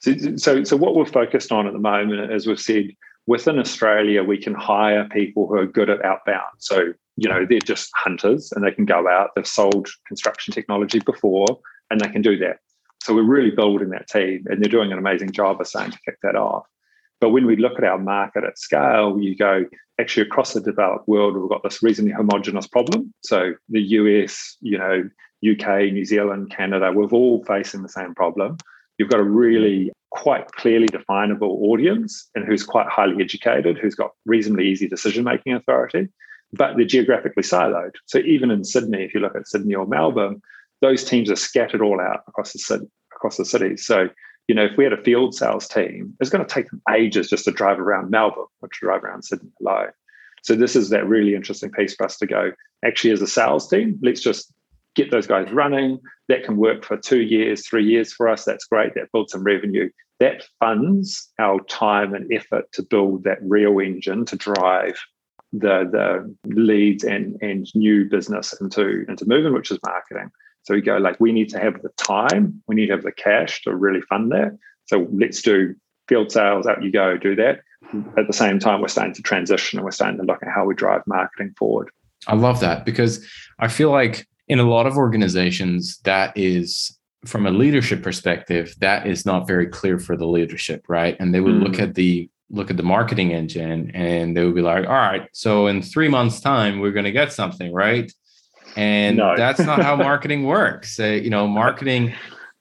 So, 0.01 0.35
so, 0.35 0.63
so 0.63 0.77
what 0.77 0.95
we're 0.95 1.05
focused 1.05 1.51
on 1.51 1.67
at 1.67 1.73
the 1.73 1.79
moment, 1.79 2.31
as 2.31 2.47
we've 2.47 2.59
said, 2.59 2.89
within 3.27 3.59
Australia, 3.59 4.23
we 4.23 4.37
can 4.37 4.53
hire 4.53 5.07
people 5.09 5.47
who 5.47 5.55
are 5.55 5.67
good 5.67 5.89
at 5.89 6.03
outbound. 6.03 6.57
So, 6.57 6.93
you 7.17 7.29
know, 7.29 7.45
they're 7.47 7.59
just 7.59 7.91
hunters 7.95 8.51
and 8.51 8.65
they 8.65 8.71
can 8.71 8.85
go 8.85 9.07
out. 9.07 9.29
They've 9.35 9.47
sold 9.47 9.87
construction 10.07 10.53
technology 10.53 10.99
before 10.99 11.59
and 11.89 12.01
they 12.01 12.09
can 12.09 12.21
do 12.21 12.37
that. 12.39 12.57
So 13.03 13.13
we're 13.13 13.23
really 13.23 13.51
building 13.51 13.89
that 13.89 14.07
team 14.07 14.45
and 14.47 14.61
they're 14.61 14.69
doing 14.69 14.91
an 14.91 14.97
amazing 14.97 15.31
job 15.31 15.61
of 15.61 15.67
starting 15.67 15.91
to 15.91 15.99
kick 16.05 16.17
that 16.23 16.35
off. 16.35 16.65
But 17.19 17.29
when 17.29 17.45
we 17.45 17.55
look 17.55 17.77
at 17.77 17.83
our 17.83 17.99
market 17.99 18.43
at 18.43 18.57
scale, 18.57 19.19
you 19.19 19.35
go, 19.35 19.65
actually 19.99 20.23
across 20.23 20.53
the 20.53 20.61
developed 20.61 21.07
world, 21.07 21.37
we've 21.37 21.49
got 21.49 21.61
this 21.61 21.83
reasonably 21.83 22.13
homogenous 22.13 22.67
problem. 22.67 23.13
So 23.23 23.53
the 23.69 23.81
US, 23.81 24.57
you 24.61 24.77
know, 24.79 25.07
UK, 25.47 25.91
New 25.91 26.05
Zealand, 26.05 26.51
Canada, 26.55 26.91
we're 26.91 27.05
all 27.09 27.43
facing 27.45 27.83
the 27.83 27.89
same 27.89 28.15
problem. 28.15 28.57
You've 29.01 29.09
got 29.09 29.19
a 29.19 29.23
really 29.23 29.91
quite 30.11 30.45
clearly 30.51 30.85
definable 30.85 31.57
audience 31.71 32.29
and 32.35 32.45
who's 32.45 32.63
quite 32.63 32.85
highly 32.87 33.19
educated, 33.19 33.79
who's 33.79 33.95
got 33.95 34.11
reasonably 34.27 34.67
easy 34.67 34.87
decision 34.87 35.23
making 35.23 35.53
authority, 35.53 36.07
but 36.53 36.75
they're 36.77 36.85
geographically 36.85 37.41
siloed. 37.41 37.95
So 38.05 38.19
even 38.19 38.51
in 38.51 38.63
Sydney, 38.63 39.03
if 39.03 39.15
you 39.15 39.21
look 39.21 39.35
at 39.35 39.47
Sydney 39.47 39.73
or 39.73 39.87
Melbourne, 39.87 40.39
those 40.81 41.03
teams 41.03 41.31
are 41.31 41.35
scattered 41.35 41.81
all 41.81 41.99
out 41.99 42.19
across 42.27 42.53
the 42.53 42.59
city, 42.59 42.85
across 43.11 43.37
the 43.37 43.45
cities. 43.45 43.87
So 43.87 44.09
you 44.47 44.53
know, 44.53 44.65
if 44.65 44.77
we 44.77 44.83
had 44.83 44.93
a 44.93 45.01
field 45.01 45.33
sales 45.33 45.67
team, 45.67 46.13
it's 46.19 46.29
going 46.29 46.45
to 46.45 46.53
take 46.53 46.69
them 46.69 46.81
ages 46.93 47.29
just 47.29 47.45
to 47.45 47.51
drive 47.51 47.79
around 47.79 48.11
Melbourne 48.11 48.45
or 48.61 48.67
to 48.67 48.79
drive 48.79 49.03
around 49.03 49.23
Sydney 49.23 49.49
alone. 49.61 49.91
So 50.43 50.55
this 50.55 50.75
is 50.75 50.89
that 50.89 51.07
really 51.07 51.35
interesting 51.35 51.71
piece 51.71 51.95
for 51.95 52.05
us 52.05 52.17
to 52.17 52.27
go. 52.27 52.51
Actually, 52.85 53.11
as 53.11 53.21
a 53.21 53.27
sales 53.27 53.69
team, 53.69 53.99
let's 54.03 54.21
just 54.21 54.53
get 54.95 55.11
those 55.11 55.27
guys 55.27 55.51
running. 55.51 55.99
That 56.27 56.43
can 56.43 56.57
work 56.57 56.85
for 56.85 56.97
two 56.97 57.21
years, 57.21 57.67
three 57.67 57.85
years 57.85 58.13
for 58.13 58.29
us. 58.29 58.45
That's 58.45 58.65
great. 58.65 58.93
That 58.95 59.11
builds 59.11 59.33
some 59.33 59.43
revenue. 59.43 59.89
That 60.19 60.43
funds 60.59 61.29
our 61.39 61.59
time 61.61 62.13
and 62.13 62.31
effort 62.31 62.71
to 62.73 62.83
build 62.83 63.23
that 63.23 63.39
real 63.41 63.79
engine 63.79 64.25
to 64.25 64.35
drive 64.35 64.97
the 65.53 65.89
the 65.91 66.35
leads 66.45 67.03
and 67.03 67.37
and 67.41 67.67
new 67.75 68.05
business 68.09 68.53
into 68.61 69.05
into 69.09 69.25
Movin, 69.25 69.53
which 69.53 69.71
is 69.71 69.79
marketing. 69.85 70.31
So 70.63 70.73
we 70.75 70.81
go 70.81 70.97
like 70.97 71.19
we 71.19 71.31
need 71.31 71.49
to 71.49 71.59
have 71.59 71.81
the 71.81 71.89
time, 71.97 72.61
we 72.67 72.75
need 72.75 72.87
to 72.87 72.93
have 72.93 73.03
the 73.03 73.11
cash 73.11 73.63
to 73.63 73.75
really 73.75 74.01
fund 74.01 74.31
that. 74.31 74.57
So 74.85 75.07
let's 75.11 75.41
do 75.41 75.75
field 76.07 76.31
sales, 76.31 76.67
out 76.67 76.83
you 76.83 76.91
go, 76.91 77.17
do 77.17 77.35
that. 77.35 77.61
At 78.17 78.27
the 78.27 78.33
same 78.33 78.59
time, 78.59 78.81
we're 78.81 78.87
starting 78.87 79.13
to 79.15 79.21
transition 79.21 79.79
and 79.79 79.85
we're 79.85 79.91
starting 79.91 80.17
to 80.17 80.23
look 80.23 80.41
at 80.43 80.49
how 80.53 80.65
we 80.65 80.75
drive 80.75 81.01
marketing 81.07 81.53
forward. 81.57 81.89
I 82.27 82.35
love 82.35 82.59
that 82.59 82.85
because 82.85 83.25
I 83.59 83.67
feel 83.67 83.89
like 83.89 84.27
in 84.51 84.59
a 84.59 84.69
lot 84.69 84.85
of 84.85 84.97
organizations, 84.97 85.99
that 86.03 86.35
is 86.37 86.95
from 87.25 87.45
a 87.45 87.51
leadership 87.51 88.03
perspective, 88.03 88.75
that 88.79 89.07
is 89.07 89.25
not 89.25 89.47
very 89.47 89.67
clear 89.67 89.97
for 89.97 90.15
the 90.15 90.27
leadership, 90.27 90.85
right? 90.87 91.15
And 91.19 91.33
they 91.33 91.41
would 91.41 91.55
mm. 91.55 91.63
look 91.63 91.79
at 91.79 91.95
the 91.95 92.29
look 92.53 92.69
at 92.69 92.75
the 92.75 92.83
marketing 92.83 93.31
engine 93.31 93.91
and 93.93 94.35
they 94.35 94.43
would 94.45 94.55
be 94.55 94.61
like, 94.61 94.85
all 94.85 94.93
right, 94.93 95.29
so 95.31 95.67
in 95.67 95.81
three 95.81 96.09
months' 96.09 96.41
time, 96.41 96.79
we're 96.79 96.91
going 96.91 97.05
to 97.05 97.11
get 97.11 97.31
something, 97.31 97.71
right? 97.73 98.11
and 98.75 99.17
no. 99.17 99.35
that's 99.35 99.59
not 99.59 99.81
how 99.81 99.95
marketing 100.09 100.45
works 100.45 100.99
uh, 100.99 101.05
you 101.05 101.29
know 101.29 101.47
marketing 101.47 102.13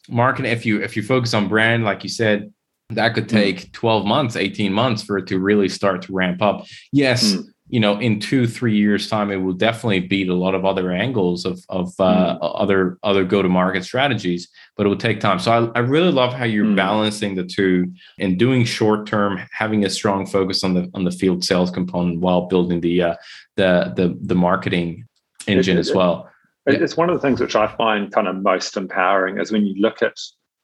marketing 0.09 0.50
if 0.50 0.66
you 0.66 0.82
if 0.82 0.97
you 0.97 1.02
focus 1.02 1.35
on 1.35 1.49
brand 1.49 1.85
like 1.85 2.02
you 2.02 2.09
said 2.09 2.52
that 2.90 3.14
could 3.14 3.26
mm. 3.26 3.30
take 3.30 3.56
mm. 3.61 3.73
12 3.73 4.04
months 4.04 4.37
18 4.37 4.73
months 4.73 5.02
for 5.02 5.18
it 5.18 5.26
to 5.26 5.38
really 5.38 5.68
start 5.68 6.02
to 6.02 6.12
ramp 6.12 6.42
up 6.42 6.66
yes 6.92 7.35
mm. 7.35 7.44
You 7.70 7.80
know 7.80 7.98
in 7.98 8.18
two 8.18 8.46
three 8.46 8.76
years 8.76 9.08
time 9.08 9.30
it 9.30 9.36
will 9.36 9.52
definitely 9.52 10.00
beat 10.00 10.28
a 10.28 10.34
lot 10.34 10.54
of 10.54 10.64
other 10.64 10.90
angles 10.90 11.44
of 11.44 11.64
of 11.68 11.88
uh, 11.98 12.36
mm. 12.36 12.38
other 12.42 12.98
other 13.02 13.24
go 13.24 13.42
to 13.42 13.48
market 13.48 13.84
strategies 13.84 14.48
but 14.76 14.86
it 14.86 14.88
will 14.88 14.96
take 14.96 15.20
time 15.20 15.38
so 15.38 15.52
I, 15.74 15.78
I 15.78 15.82
really 15.82 16.10
love 16.10 16.32
how 16.32 16.44
you're 16.44 16.64
mm. 16.64 16.76
balancing 16.76 17.36
the 17.36 17.44
two 17.44 17.92
and 18.18 18.38
doing 18.38 18.64
short 18.64 19.06
term 19.06 19.40
having 19.52 19.84
a 19.84 19.90
strong 19.90 20.26
focus 20.26 20.64
on 20.64 20.74
the 20.74 20.90
on 20.94 21.04
the 21.04 21.12
field 21.12 21.44
sales 21.44 21.70
component 21.70 22.20
while 22.20 22.46
building 22.46 22.80
the 22.80 23.02
uh, 23.02 23.16
the 23.56 23.92
the 23.96 24.18
the 24.20 24.34
marketing 24.34 25.06
engine 25.46 25.76
it, 25.76 25.80
as 25.80 25.94
well. 25.94 26.28
It, 26.66 26.82
it's 26.82 26.96
one 26.96 27.08
of 27.08 27.14
the 27.14 27.20
things 27.20 27.40
which 27.40 27.56
I 27.56 27.68
find 27.76 28.12
kind 28.12 28.28
of 28.28 28.36
most 28.36 28.76
empowering 28.76 29.38
is 29.38 29.50
when 29.50 29.64
you 29.64 29.80
look 29.80 30.02
at 30.02 30.16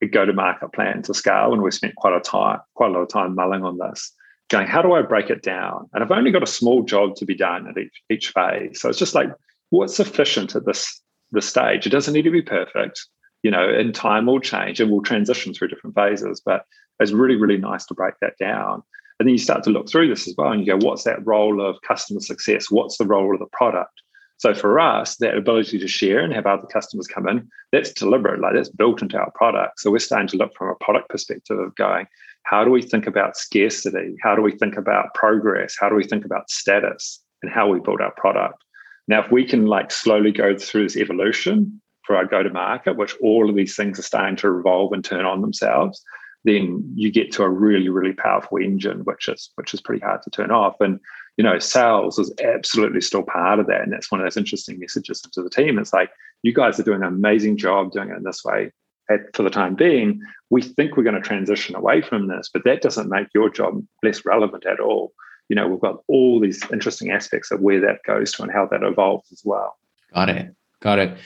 a 0.03 0.07
go-to-market 0.07 0.73
plan 0.73 1.03
to 1.03 1.15
scale, 1.15 1.53
and 1.53 1.63
we 1.63 1.71
spent 1.71 1.95
quite 1.97 2.15
a 2.15 2.21
time, 2.21 2.61
quite 2.75 2.91
a 2.91 2.93
lot 2.93 3.01
of 3.01 3.09
time 3.09 3.35
mulling 3.35 3.65
on 3.65 3.79
this, 3.79 4.13
going, 4.49 4.67
how 4.67 4.83
do 4.83 4.93
I 4.93 5.03
break 5.03 5.31
it 5.31 5.43
down? 5.43 5.89
And 5.93 6.03
I've 6.05 6.11
only 6.11 6.31
got 6.31 6.43
a 6.43 6.47
small 6.47 6.83
job 6.83 7.17
to 7.17 7.25
be 7.25 7.35
done 7.35 7.67
at 7.69 7.79
each, 7.79 8.03
each 8.11 8.29
phase. 8.31 8.81
So 8.81 8.89
it's 8.89 8.99
just 8.99 9.15
like, 9.15 9.29
what's 9.71 9.97
sufficient 9.97 10.55
at 10.55 10.67
this, 10.67 11.01
this 11.33 11.49
stage? 11.49 11.87
It 11.87 11.91
doesn't 11.91 12.15
need 12.15 12.23
to 12.23 12.31
be 12.31 12.43
perfect. 12.43 13.01
you 13.47 13.53
know, 13.53 13.73
in 13.73 13.93
time 13.93 14.27
will 14.27 14.41
change 14.41 14.81
and 14.81 14.91
we'll 14.91 15.03
transition 15.03 15.55
through 15.55 15.69
different 15.69 15.95
phases. 15.95 16.43
But 16.45 16.65
it's 16.99 17.13
really, 17.13 17.37
really 17.37 17.59
nice 17.59 17.87
to 17.87 17.95
break 17.95 18.15
that 18.21 18.35
down. 18.41 18.83
And 19.21 19.29
then 19.29 19.35
you 19.35 19.39
start 19.39 19.63
to 19.65 19.71
look 19.71 19.89
through 19.89 20.09
this 20.09 20.27
as 20.27 20.35
well 20.37 20.51
and 20.51 20.61
you 20.61 20.67
go, 20.67 20.85
what's 20.85 21.05
that 21.05 21.25
role 21.25 21.65
of 21.65 21.77
customer 21.87 22.19
success? 22.19 22.73
What's 22.73 22.99
the 22.99 23.07
role 23.07 23.33
of 23.33 23.39
the 23.39 23.47
product? 23.53 24.03
So 24.39 24.53
for 24.53 24.81
us, 24.81 25.17
that 25.19 25.37
ability 25.37 25.79
to 25.79 25.87
share 25.87 26.21
and 26.21 26.33
have 26.35 26.45
other 26.45 26.67
customers 26.67 27.07
come 27.07 27.29
in, 27.29 27.49
that's 27.71 27.93
deliberate, 27.93 28.41
like 28.41 28.55
that's 28.55 28.69
built 28.69 29.01
into 29.01 29.17
our 29.17 29.31
product. 29.37 29.79
So 29.79 29.93
we're 29.93 30.01
starting 30.01 30.29
to 30.29 30.37
look 30.37 30.53
from 30.59 30.69
a 30.69 30.85
product 30.85 31.09
perspective 31.09 31.59
of 31.59 31.75
going, 31.77 32.07
how 32.47 32.65
do 32.65 32.71
we 32.71 32.81
think 32.81 33.07
about 33.07 33.37
scarcity? 33.37 34.15
How 34.23 34.37
do 34.37 34.43
we 34.43 34.53
think 34.53 34.77
about 34.77 35.15
progress? 35.15 35.75
How 35.79 35.89
do 35.89 35.97
we 35.97 36.05
think 36.05 36.25
about 36.25 36.49
status 36.49 37.21
and 37.43 37.51
how 37.53 37.69
we 37.69 37.81
build 37.81 38.01
our 38.01 38.13
product? 38.13 38.63
Now, 39.09 39.23
if 39.23 39.33
we 39.33 39.45
can 39.45 39.67
like 39.67 39.91
slowly 39.91 40.31
go 40.31 40.57
through 40.57 40.85
this 40.85 40.97
evolution 40.97 41.81
for 42.05 42.17
our 42.17 42.25
go 42.25 42.45
to 42.45 42.51
market, 42.51 42.97
which 42.97 43.17
all 43.21 43.51
of 43.51 43.57
these 43.57 43.75
things 43.75 43.99
are 43.99 44.03
starting 44.03 44.37
to 44.37 44.51
revolve 44.51 44.93
and 44.93 45.05
turn 45.05 45.25
on 45.25 45.41
themselves, 45.41 46.03
then 46.45 46.89
you 46.95 47.11
get 47.11 47.33
to 47.33 47.43
a 47.43 47.49
really, 47.49 47.89
really 47.89 48.13
powerful 48.13 48.59
engine, 48.59 49.01
which 49.01 49.29
is 49.29 49.51
which 49.57 49.75
is 49.75 49.81
pretty 49.81 50.05
hard 50.05 50.23
to 50.23 50.31
turn 50.31 50.53
off. 50.53 50.77
And 50.81 51.01
you 51.37 51.43
know, 51.45 51.59
sales 51.59 52.19
is 52.19 52.33
absolutely 52.43 53.01
still 53.01 53.25
part 53.25 53.59
of 53.59 53.67
that. 53.67 53.83
And 53.83 53.93
that's 53.93 54.11
one 54.11 54.21
of 54.21 54.25
those 54.25 54.37
interesting 54.37 54.79
messages 54.79 55.21
to 55.21 55.43
the 55.43 55.51
team. 55.51 55.79
It's 55.79 55.93
like, 55.93 56.11
you 56.43 56.55
guys 56.55 56.81
are 56.81 56.85
doing 56.85 57.03
an 57.03 57.09
amazing 57.09 57.59
job 57.59 57.93
doing 57.93 58.11
it 58.11 58.17
in 58.17 58.23
this 58.23 58.43
way. 58.45 58.71
At, 59.09 59.35
for 59.35 59.43
the 59.43 59.51
time 59.51 59.75
being, 59.75 60.21
we 60.51 60.63
think 60.63 60.97
we're 60.97 61.05
going 61.05 61.15
to 61.15 61.21
transition 61.21 61.77
away 61.77 62.03
from 62.03 62.29
this, 62.29 62.51
but 62.53 62.65
that 62.65 62.83
doesn't 62.83 63.09
make 63.09 63.29
your 63.35 63.51
job 63.51 63.85
less 64.03 64.25
relevant 64.25 64.67
at 64.67 64.81
all. 64.81 65.13
You 65.49 65.57
know, 65.57 65.69
we've 65.69 65.81
got 65.81 66.03
all 66.09 66.41
these 66.41 66.61
interesting 66.73 67.11
aspects 67.11 67.51
of 67.51 67.61
where 67.61 67.81
that 67.81 68.03
goes 68.05 68.33
to 68.33 68.43
and 68.43 68.51
how 68.51 68.67
that 68.67 68.83
evolves 68.83 69.31
as 69.31 69.43
well. 69.45 69.77
Got 70.13 70.31
it. 70.31 70.55
Got 70.81 70.99
it. 70.99 71.19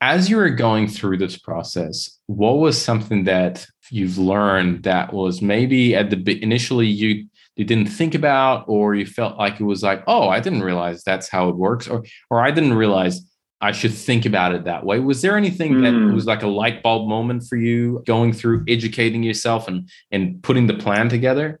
As 0.00 0.28
you 0.28 0.36
were 0.36 0.50
going 0.50 0.88
through 0.88 1.18
this 1.18 1.36
process, 1.38 2.18
what 2.26 2.58
was 2.58 2.80
something 2.80 3.24
that 3.24 3.66
you've 3.90 4.18
learned 4.18 4.82
that 4.82 5.12
was 5.12 5.40
maybe 5.40 5.94
at 5.94 6.10
the 6.10 6.42
initially 6.42 6.86
you 6.86 7.26
you 7.56 7.64
didn't 7.64 7.86
think 7.86 8.14
about 8.14 8.64
or 8.68 8.94
you 8.94 9.06
felt 9.06 9.38
like 9.38 9.60
it 9.60 9.64
was 9.64 9.82
like 9.82 10.02
oh 10.06 10.28
i 10.28 10.40
didn't 10.40 10.62
realize 10.62 11.02
that's 11.02 11.28
how 11.28 11.48
it 11.48 11.56
works 11.56 11.88
or 11.88 12.04
or 12.30 12.40
i 12.40 12.50
didn't 12.50 12.74
realize 12.74 13.20
i 13.60 13.72
should 13.72 13.92
think 13.92 14.24
about 14.24 14.54
it 14.54 14.64
that 14.64 14.84
way 14.84 14.98
was 14.98 15.22
there 15.22 15.36
anything 15.36 15.74
mm. 15.74 15.82
that 15.82 15.92
hmm. 15.92 16.14
was 16.14 16.26
like 16.26 16.42
a 16.42 16.48
light 16.48 16.82
bulb 16.82 17.08
moment 17.08 17.42
for 17.42 17.56
you 17.56 18.02
going 18.06 18.32
through 18.32 18.64
educating 18.68 19.22
yourself 19.22 19.68
and 19.68 19.88
and 20.10 20.42
putting 20.42 20.66
the 20.66 20.74
plan 20.74 21.08
together 21.08 21.60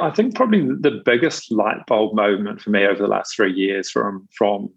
i 0.00 0.10
think 0.10 0.34
probably 0.34 0.60
the 0.60 1.02
biggest 1.04 1.50
light 1.52 1.84
bulb 1.86 2.14
moment 2.14 2.60
for 2.60 2.70
me 2.70 2.84
over 2.84 3.02
the 3.02 3.08
last 3.08 3.34
three 3.34 3.52
years 3.52 3.90
from 3.90 4.28
from 4.32 4.70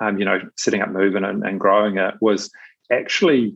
um, 0.00 0.18
you 0.18 0.24
know 0.24 0.38
setting 0.56 0.80
up 0.80 0.90
Movin 0.90 1.28
and, 1.28 1.44
and 1.44 1.58
growing 1.58 1.98
it 1.98 2.14
was 2.20 2.50
actually 2.92 3.54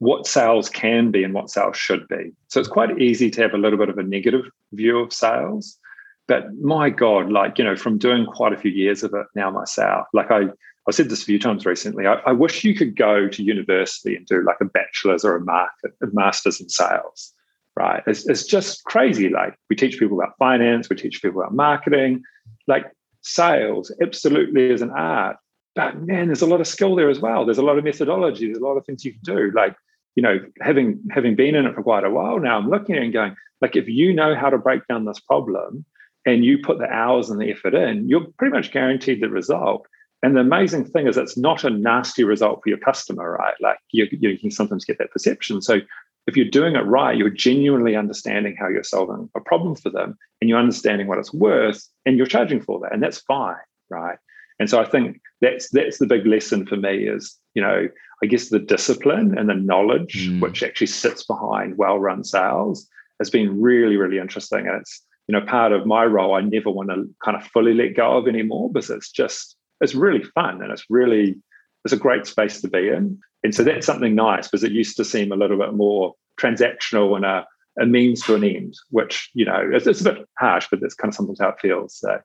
what 0.00 0.26
sales 0.26 0.68
can 0.70 1.10
be 1.10 1.22
and 1.22 1.34
what 1.34 1.50
sales 1.50 1.76
should 1.76 2.08
be. 2.08 2.32
So 2.48 2.58
it's 2.58 2.68
quite 2.68 2.98
easy 3.00 3.30
to 3.30 3.42
have 3.42 3.52
a 3.52 3.58
little 3.58 3.78
bit 3.78 3.90
of 3.90 3.98
a 3.98 4.02
negative 4.02 4.46
view 4.72 4.98
of 4.98 5.12
sales. 5.12 5.78
But 6.26 6.54
my 6.54 6.88
God, 6.88 7.30
like, 7.30 7.58
you 7.58 7.64
know, 7.64 7.76
from 7.76 7.98
doing 7.98 8.24
quite 8.24 8.54
a 8.54 8.56
few 8.56 8.70
years 8.70 9.02
of 9.02 9.12
it 9.12 9.26
now 9.34 9.50
myself, 9.50 10.06
like 10.14 10.30
I, 10.30 10.44
I 10.88 10.92
said 10.92 11.08
this 11.08 11.22
a 11.22 11.26
few 11.26 11.38
times 11.38 11.66
recently, 11.66 12.06
I, 12.06 12.14
I 12.26 12.32
wish 12.32 12.64
you 12.64 12.74
could 12.74 12.96
go 12.96 13.28
to 13.28 13.42
university 13.42 14.16
and 14.16 14.26
do 14.26 14.42
like 14.44 14.56
a 14.60 14.64
bachelor's 14.64 15.24
or 15.24 15.36
a, 15.36 15.44
market, 15.44 15.92
a 16.02 16.06
master's 16.12 16.60
in 16.60 16.68
sales, 16.68 17.32
right? 17.76 18.02
It's, 18.06 18.26
it's 18.28 18.44
just 18.44 18.84
crazy. 18.84 19.28
Like 19.28 19.54
we 19.68 19.76
teach 19.76 19.98
people 19.98 20.18
about 20.18 20.36
finance, 20.38 20.88
we 20.88 20.96
teach 20.96 21.22
people 21.22 21.40
about 21.40 21.54
marketing, 21.54 22.22
like 22.66 22.86
sales 23.22 23.94
absolutely 24.02 24.70
is 24.70 24.82
an 24.82 24.90
art. 24.90 25.36
But 25.76 26.00
man, 26.00 26.26
there's 26.26 26.42
a 26.42 26.46
lot 26.46 26.60
of 26.60 26.66
skill 26.66 26.96
there 26.96 27.10
as 27.10 27.20
well. 27.20 27.44
There's 27.44 27.58
a 27.58 27.62
lot 27.62 27.78
of 27.78 27.84
methodology. 27.84 28.46
There's 28.46 28.58
a 28.58 28.66
lot 28.66 28.76
of 28.76 28.84
things 28.84 29.04
you 29.04 29.12
can 29.12 29.22
do. 29.22 29.52
Like 29.54 29.76
you 30.16 30.22
know, 30.22 30.38
having 30.60 31.00
having 31.10 31.36
been 31.36 31.54
in 31.54 31.66
it 31.66 31.74
for 31.74 31.82
quite 31.82 32.04
a 32.04 32.10
while 32.10 32.40
now, 32.40 32.58
I'm 32.58 32.68
looking 32.68 32.96
at 32.96 33.02
and 33.02 33.12
going, 33.12 33.36
like, 33.60 33.76
if 33.76 33.88
you 33.88 34.12
know 34.12 34.34
how 34.34 34.50
to 34.50 34.58
break 34.58 34.86
down 34.88 35.04
this 35.04 35.20
problem 35.20 35.84
and 36.26 36.44
you 36.44 36.58
put 36.58 36.78
the 36.78 36.88
hours 36.88 37.30
and 37.30 37.40
the 37.40 37.50
effort 37.50 37.74
in, 37.74 38.08
you're 38.08 38.26
pretty 38.38 38.52
much 38.54 38.72
guaranteed 38.72 39.22
the 39.22 39.28
result. 39.28 39.86
And 40.22 40.36
the 40.36 40.40
amazing 40.40 40.84
thing 40.84 41.06
is, 41.06 41.16
it's 41.16 41.36
not 41.36 41.64
a 41.64 41.70
nasty 41.70 42.24
result 42.24 42.60
for 42.62 42.68
your 42.68 42.78
customer, 42.78 43.32
right? 43.32 43.54
Like 43.60 43.78
you, 43.90 44.06
you 44.10 44.38
can 44.38 44.50
sometimes 44.50 44.84
get 44.84 44.98
that 44.98 45.10
perception. 45.12 45.62
So 45.62 45.80
if 46.26 46.36
you're 46.36 46.50
doing 46.50 46.76
it 46.76 46.80
right, 46.80 47.16
you're 47.16 47.30
genuinely 47.30 47.96
understanding 47.96 48.54
how 48.58 48.68
you're 48.68 48.84
solving 48.84 49.30
a 49.34 49.40
problem 49.40 49.76
for 49.76 49.90
them, 49.90 50.16
and 50.40 50.50
you're 50.50 50.58
understanding 50.58 51.06
what 51.06 51.18
it's 51.18 51.32
worth, 51.32 51.86
and 52.04 52.16
you're 52.16 52.26
charging 52.26 52.60
for 52.60 52.80
that, 52.80 52.92
and 52.92 53.02
that's 53.02 53.20
fine, 53.20 53.56
right? 53.88 54.18
And 54.58 54.68
so 54.68 54.80
I 54.80 54.84
think 54.84 55.20
that's 55.40 55.70
that's 55.70 55.98
the 55.98 56.06
big 56.06 56.26
lesson 56.26 56.66
for 56.66 56.76
me 56.76 57.08
is 57.08 57.34
you 57.54 57.62
know 57.62 57.88
I 58.22 58.26
guess 58.26 58.50
the 58.50 58.58
discipline 58.58 59.36
and 59.38 59.48
the 59.48 59.54
knowledge 59.54 60.28
mm. 60.28 60.40
which 60.40 60.62
actually 60.62 60.88
sits 60.88 61.24
behind 61.24 61.78
well-run 61.78 62.24
sales 62.24 62.86
has 63.18 63.30
been 63.30 63.60
really, 63.60 63.96
really 63.96 64.18
interesting. 64.18 64.66
And 64.66 64.80
it's, 64.80 65.02
you 65.28 65.32
know, 65.32 65.44
part 65.46 65.72
of 65.72 65.86
my 65.86 66.04
role 66.04 66.34
I 66.34 66.40
never 66.40 66.70
want 66.70 66.90
to 66.90 67.08
kind 67.24 67.36
of 67.36 67.46
fully 67.48 67.74
let 67.74 67.94
go 67.94 68.18
of 68.18 68.26
anymore 68.26 68.70
because 68.72 68.90
it's 68.90 69.10
just, 69.10 69.56
it's 69.80 69.94
really 69.94 70.22
fun 70.22 70.62
and 70.62 70.72
it's 70.72 70.84
really, 70.90 71.36
it's 71.84 71.94
a 71.94 71.98
great 71.98 72.26
space 72.26 72.60
to 72.60 72.68
be 72.68 72.88
in. 72.88 73.18
And 73.42 73.54
so 73.54 73.64
that's 73.64 73.86
something 73.86 74.14
nice 74.14 74.48
because 74.48 74.64
it 74.64 74.72
used 74.72 74.96
to 74.98 75.04
seem 75.04 75.32
a 75.32 75.36
little 75.36 75.58
bit 75.58 75.72
more 75.72 76.14
transactional 76.38 77.16
and 77.16 77.24
a, 77.24 77.46
a 77.80 77.86
means 77.86 78.22
to 78.24 78.34
an 78.34 78.44
end, 78.44 78.74
which, 78.90 79.30
you 79.34 79.44
know, 79.44 79.70
it's, 79.72 79.86
it's 79.86 80.00
a 80.02 80.12
bit 80.12 80.28
harsh, 80.38 80.66
but 80.70 80.80
that's 80.80 80.94
kind 80.94 81.10
of 81.10 81.14
sometimes 81.14 81.40
how 81.40 81.48
it 81.48 81.60
feels. 81.60 81.96
So 81.96 82.18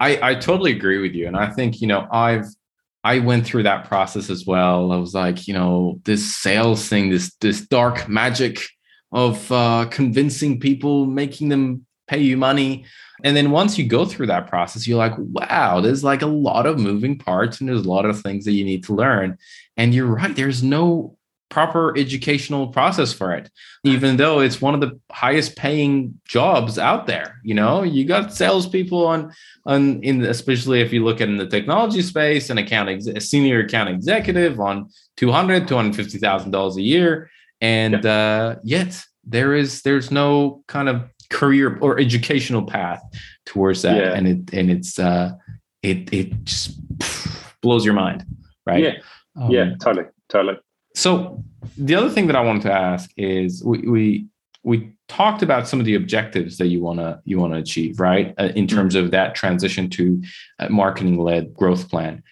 I, 0.00 0.30
I 0.30 0.34
totally 0.34 0.72
agree 0.72 0.98
with 0.98 1.12
you. 1.12 1.26
And 1.26 1.36
I 1.36 1.50
think, 1.50 1.80
you 1.80 1.86
know, 1.86 2.08
I've 2.10 2.46
I 3.04 3.20
went 3.20 3.46
through 3.46 3.62
that 3.62 3.84
process 3.84 4.30
as 4.30 4.46
well. 4.46 4.90
I 4.90 4.96
was 4.96 5.14
like, 5.14 5.46
you 5.46 5.54
know, 5.54 6.00
this 6.04 6.36
sales 6.36 6.88
thing, 6.88 7.10
this 7.10 7.32
this 7.40 7.60
dark 7.60 8.08
magic 8.08 8.66
of 9.12 9.50
uh, 9.52 9.86
convincing 9.90 10.58
people, 10.58 11.06
making 11.06 11.48
them 11.48 11.86
pay 12.06 12.20
you 12.20 12.36
money. 12.36 12.84
And 13.24 13.36
then 13.36 13.50
once 13.50 13.78
you 13.78 13.86
go 13.86 14.04
through 14.04 14.26
that 14.26 14.46
process, 14.46 14.86
you're 14.86 14.98
like, 14.98 15.14
wow, 15.18 15.80
there's 15.80 16.04
like 16.04 16.22
a 16.22 16.26
lot 16.26 16.66
of 16.66 16.78
moving 16.78 17.18
parts 17.18 17.60
and 17.60 17.68
there's 17.68 17.86
a 17.86 17.90
lot 17.90 18.04
of 18.04 18.20
things 18.20 18.44
that 18.44 18.52
you 18.52 18.64
need 18.64 18.84
to 18.84 18.94
learn. 18.94 19.38
And 19.76 19.94
you're 19.94 20.06
right, 20.06 20.34
there's 20.34 20.62
no 20.62 21.16
proper 21.48 21.96
educational 21.96 22.68
process 22.68 23.12
for 23.12 23.32
it 23.32 23.48
even 23.84 24.16
though 24.16 24.40
it's 24.40 24.60
one 24.60 24.74
of 24.74 24.80
the 24.80 24.98
highest 25.12 25.54
paying 25.54 26.18
jobs 26.26 26.76
out 26.76 27.06
there 27.06 27.40
you 27.44 27.54
know 27.54 27.84
you 27.84 28.04
got 28.04 28.34
salespeople 28.34 29.06
on 29.06 29.32
on 29.64 30.02
in 30.02 30.24
especially 30.24 30.80
if 30.80 30.92
you 30.92 31.04
look 31.04 31.20
at 31.20 31.28
in 31.28 31.36
the 31.36 31.46
technology 31.46 32.02
space 32.02 32.50
an 32.50 32.58
account 32.58 32.88
ex, 32.88 33.06
a 33.06 33.20
senior 33.20 33.60
account 33.60 33.88
executive 33.88 34.58
on 34.58 34.90
200 35.18 35.68
250000 35.68 36.50
dollars 36.50 36.76
a 36.76 36.82
year 36.82 37.30
and 37.60 38.02
yeah. 38.02 38.10
uh, 38.10 38.56
yet 38.64 39.00
there 39.24 39.54
is 39.54 39.82
there's 39.82 40.10
no 40.10 40.64
kind 40.66 40.88
of 40.88 41.08
career 41.30 41.78
or 41.80 41.98
educational 41.98 42.62
path 42.62 43.02
towards 43.44 43.82
that 43.82 43.96
yeah. 43.96 44.14
and 44.14 44.28
it 44.28 44.54
and 44.54 44.70
it's 44.70 44.98
uh 44.98 45.32
it 45.82 46.12
it 46.12 46.44
just 46.44 46.78
blows 47.60 47.84
your 47.84 47.94
mind 47.94 48.24
right 48.66 48.82
yeah 48.82 48.92
um, 49.36 49.50
yeah 49.50 49.74
totally 49.80 50.06
totally 50.28 50.58
so 50.96 51.44
the 51.76 51.94
other 51.94 52.08
thing 52.08 52.26
that 52.28 52.36
I 52.36 52.40
wanted 52.40 52.62
to 52.62 52.72
ask 52.72 53.10
is 53.16 53.62
we 53.62 53.78
we, 53.80 54.26
we 54.62 54.92
talked 55.08 55.42
about 55.42 55.68
some 55.68 55.78
of 55.78 55.86
the 55.86 55.94
objectives 55.94 56.56
that 56.56 56.68
you 56.68 56.82
want 56.82 57.00
to 57.00 57.20
you 57.24 57.38
want 57.38 57.52
to 57.52 57.58
achieve, 57.58 58.00
right? 58.00 58.34
Uh, 58.38 58.50
in 58.56 58.66
terms 58.66 58.94
of 58.94 59.10
that 59.10 59.34
transition 59.34 59.90
to 59.90 60.22
marketing 60.70 61.18
led 61.18 61.54
growth 61.54 61.90
plan. 61.90 62.22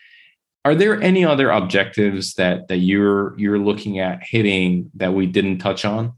Are 0.65 0.75
there 0.75 1.01
any 1.03 1.27
other 1.27 1.51
objectives 1.51 2.35
that 2.35 2.69
that 2.69 2.79
you're 2.79 3.39
you're 3.39 3.59
looking 3.59 3.99
at 3.99 4.23
hitting 4.23 4.91
that 4.95 5.13
we 5.13 5.27
didn't 5.27 5.59
touch 5.59 5.85
on? 5.85 6.15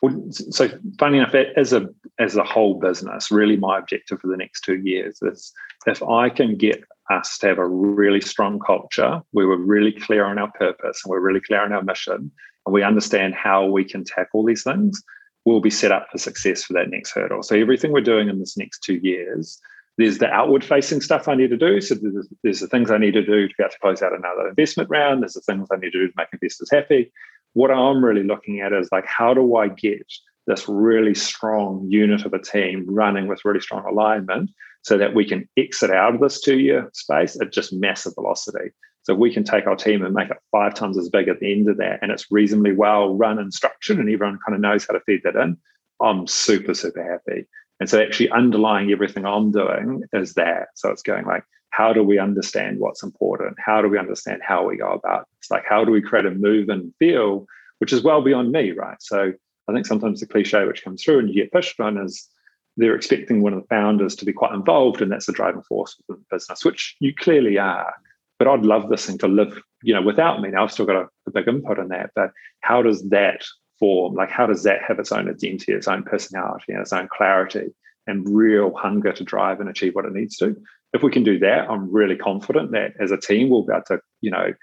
Well, 0.00 0.24
so 0.30 0.70
funny 1.00 1.18
enough, 1.18 1.34
as 1.34 1.72
a 1.72 1.88
as 2.18 2.36
a 2.36 2.44
whole 2.44 2.74
business, 2.74 3.30
really 3.30 3.56
my 3.56 3.78
objective 3.78 4.20
for 4.20 4.26
the 4.26 4.36
next 4.36 4.62
two 4.62 4.78
years 4.78 5.18
is 5.22 5.52
if 5.86 6.02
I 6.02 6.28
can 6.28 6.56
get 6.56 6.82
us 7.10 7.38
to 7.38 7.46
have 7.46 7.58
a 7.58 7.66
really 7.66 8.20
strong 8.20 8.58
culture 8.58 9.22
where 9.30 9.48
we're 9.48 9.56
really 9.56 9.92
clear 9.92 10.24
on 10.24 10.38
our 10.38 10.50
purpose 10.52 11.00
and 11.04 11.10
we're 11.10 11.20
really 11.20 11.40
clear 11.40 11.62
on 11.62 11.72
our 11.72 11.82
mission 11.82 12.30
and 12.66 12.74
we 12.74 12.82
understand 12.82 13.34
how 13.34 13.64
we 13.66 13.84
can 13.84 14.04
tackle 14.04 14.44
these 14.44 14.64
things, 14.64 15.02
we'll 15.44 15.60
be 15.60 15.70
set 15.70 15.92
up 15.92 16.08
for 16.10 16.18
success 16.18 16.64
for 16.64 16.72
that 16.74 16.90
next 16.90 17.12
hurdle. 17.12 17.42
So 17.42 17.56
everything 17.56 17.92
we're 17.92 18.00
doing 18.00 18.28
in 18.28 18.40
this 18.40 18.56
next 18.56 18.80
two 18.80 18.96
years, 18.96 19.58
there's 19.96 20.18
the 20.18 20.28
outward 20.28 20.64
facing 20.64 21.00
stuff 21.00 21.28
I 21.28 21.34
need 21.34 21.50
to 21.50 21.56
do. 21.56 21.80
So 21.80 21.94
there's, 21.94 22.28
there's 22.42 22.60
the 22.60 22.68
things 22.68 22.90
I 22.90 22.98
need 22.98 23.14
to 23.14 23.24
do 23.24 23.48
to 23.48 23.54
be 23.56 23.62
able 23.62 23.70
to 23.70 23.78
close 23.80 24.02
out 24.02 24.12
another 24.12 24.48
investment 24.48 24.90
round. 24.90 25.22
There's 25.22 25.34
the 25.34 25.40
things 25.40 25.68
I 25.72 25.76
need 25.76 25.92
to 25.92 25.98
do 26.00 26.08
to 26.08 26.14
make 26.16 26.28
investors 26.32 26.70
happy. 26.70 27.12
What 27.54 27.70
I'm 27.70 28.04
really 28.04 28.24
looking 28.24 28.60
at 28.60 28.72
is 28.72 28.88
like, 28.92 29.06
how 29.06 29.32
do 29.32 29.56
I 29.56 29.68
get 29.68 30.06
this 30.48 30.68
really 30.68 31.14
strong 31.14 31.86
unit 31.88 32.24
of 32.24 32.32
a 32.32 32.42
team 32.42 32.84
running 32.88 33.28
with 33.28 33.44
really 33.44 33.60
strong 33.60 33.84
alignment 33.86 34.50
so 34.82 34.96
that 34.98 35.14
we 35.14 35.24
can 35.24 35.48
exit 35.56 35.90
out 35.90 36.14
of 36.14 36.20
this 36.20 36.40
two 36.40 36.58
year 36.58 36.90
space 36.94 37.40
at 37.40 37.52
just 37.52 37.72
massive 37.72 38.14
velocity. 38.14 38.70
So 39.02 39.14
we 39.14 39.32
can 39.32 39.44
take 39.44 39.66
our 39.66 39.76
team 39.76 40.04
and 40.04 40.14
make 40.14 40.30
it 40.30 40.38
five 40.50 40.74
times 40.74 40.98
as 40.98 41.08
big 41.08 41.28
at 41.28 41.40
the 41.40 41.52
end 41.52 41.68
of 41.68 41.76
that, 41.78 42.00
and 42.02 42.10
it's 42.10 42.30
reasonably 42.30 42.72
well 42.72 43.14
run 43.14 43.38
and 43.38 43.54
structured, 43.54 43.98
and 43.98 44.10
everyone 44.10 44.38
kind 44.44 44.54
of 44.54 44.60
knows 44.60 44.86
how 44.86 44.94
to 44.94 45.00
feed 45.06 45.22
that 45.24 45.36
in. 45.36 45.56
I'm 46.02 46.26
super, 46.26 46.74
super 46.74 47.02
happy. 47.02 47.46
And 47.80 47.88
so 47.88 48.00
actually 48.00 48.30
underlying 48.30 48.90
everything 48.90 49.24
I'm 49.24 49.52
doing 49.52 50.02
is 50.12 50.34
that. 50.34 50.68
So 50.74 50.90
it's 50.90 51.02
going 51.02 51.26
like, 51.26 51.44
how 51.70 51.92
do 51.92 52.02
we 52.02 52.18
understand 52.18 52.80
what's 52.80 53.02
important? 53.02 53.56
How 53.64 53.80
do 53.80 53.88
we 53.88 53.98
understand 53.98 54.42
how 54.44 54.66
we 54.66 54.76
go 54.76 54.92
about? 54.92 55.26
It's 55.40 55.50
like, 55.50 55.64
how 55.68 55.84
do 55.84 55.92
we 55.92 56.02
create 56.02 56.26
a 56.26 56.30
move 56.30 56.68
and 56.68 56.92
feel 56.98 57.46
which 57.78 57.92
is 57.92 58.02
well 58.02 58.22
beyond 58.22 58.50
me, 58.50 58.72
right? 58.72 58.96
So 59.00 59.32
I 59.68 59.72
think 59.72 59.86
sometimes 59.86 60.20
the 60.20 60.26
cliche 60.26 60.64
which 60.64 60.82
comes 60.82 61.02
through 61.02 61.20
and 61.20 61.28
you 61.28 61.42
get 61.42 61.52
pushed 61.52 61.78
on 61.80 61.98
is 61.98 62.28
they're 62.76 62.94
expecting 62.94 63.42
one 63.42 63.52
of 63.52 63.60
the 63.60 63.68
founders 63.68 64.14
to 64.16 64.24
be 64.24 64.32
quite 64.32 64.54
involved, 64.54 65.02
and 65.02 65.10
that's 65.10 65.26
the 65.26 65.32
driving 65.32 65.62
force 65.62 65.96
within 65.98 66.22
the 66.22 66.36
business, 66.36 66.64
which 66.64 66.96
you 67.00 67.12
clearly 67.14 67.58
are. 67.58 67.92
But 68.38 68.46
I'd 68.46 68.64
love 68.64 68.88
this 68.88 69.04
thing 69.04 69.18
to 69.18 69.28
live, 69.28 69.60
you 69.82 69.92
know, 69.92 70.00
without 70.02 70.40
me. 70.40 70.50
Now 70.50 70.62
I've 70.62 70.72
still 70.72 70.86
got 70.86 70.96
a, 70.96 71.08
a 71.26 71.30
big 71.32 71.48
input 71.48 71.78
in 71.78 71.88
that, 71.88 72.10
but 72.14 72.30
how 72.60 72.82
does 72.82 73.08
that 73.10 73.44
form? 73.80 74.14
Like, 74.14 74.30
how 74.30 74.46
does 74.46 74.62
that 74.62 74.80
have 74.86 75.00
its 75.00 75.10
own 75.10 75.28
identity, 75.28 75.72
its 75.72 75.88
own 75.88 76.04
personality, 76.04 76.72
and 76.72 76.80
its 76.80 76.92
own 76.92 77.08
clarity, 77.08 77.74
and 78.06 78.28
real 78.28 78.72
hunger 78.74 79.12
to 79.12 79.24
drive 79.24 79.60
and 79.60 79.68
achieve 79.68 79.94
what 79.94 80.04
it 80.04 80.12
needs 80.12 80.36
to? 80.36 80.56
If 80.92 81.02
we 81.02 81.10
can 81.10 81.24
do 81.24 81.38
that, 81.40 81.68
I'm 81.68 81.92
really 81.92 82.16
confident 82.16 82.70
that 82.72 82.92
as 83.00 83.10
a 83.10 83.18
team 83.18 83.50
we'll 83.50 83.66
be 83.66 83.72
able 83.72 83.82
to, 83.88 84.00
you 84.20 84.30
know, 84.30 84.54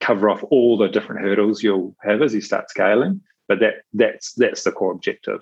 cover 0.00 0.28
off 0.28 0.42
all 0.50 0.76
the 0.76 0.88
different 0.88 1.20
hurdles 1.20 1.62
you'll 1.62 1.94
have 2.02 2.22
as 2.22 2.34
you 2.34 2.40
start 2.40 2.70
scaling. 2.70 3.20
But 3.48 3.60
that 3.60 3.82
that's 3.92 4.32
that's 4.34 4.64
the 4.64 4.72
core 4.72 4.92
objective. 4.92 5.40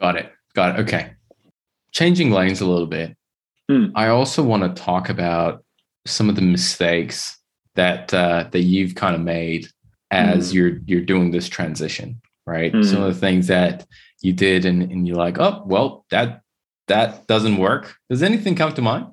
Got 0.00 0.16
it. 0.16 0.32
Got 0.54 0.78
it. 0.78 0.82
Okay 0.82 1.14
changing 1.94 2.30
lanes 2.30 2.60
a 2.60 2.66
little 2.66 2.86
bit, 2.86 3.16
mm. 3.70 3.90
I 3.94 4.08
also 4.08 4.42
want 4.42 4.62
to 4.64 4.82
talk 4.82 5.08
about 5.08 5.64
some 6.06 6.28
of 6.28 6.34
the 6.34 6.42
mistakes 6.42 7.38
that 7.76 8.12
uh, 8.12 8.48
that 8.50 8.60
you've 8.60 8.94
kind 8.94 9.14
of 9.14 9.22
made 9.22 9.68
as 10.10 10.50
mm. 10.50 10.54
you're 10.54 10.78
you're 10.84 11.00
doing 11.00 11.30
this 11.30 11.48
transition, 11.48 12.20
right? 12.46 12.72
Mm. 12.72 12.84
Some 12.84 13.02
of 13.02 13.14
the 13.14 13.20
things 13.20 13.46
that 13.46 13.86
you 14.20 14.32
did, 14.32 14.66
and, 14.66 14.82
and 14.82 15.08
you're 15.08 15.16
like, 15.16 15.38
oh, 15.38 15.62
well, 15.64 16.04
that 16.10 16.42
that 16.88 17.26
doesn't 17.26 17.56
work. 17.56 17.94
Does 18.10 18.22
anything 18.22 18.54
come 18.54 18.74
to 18.74 18.82
mind? 18.82 19.06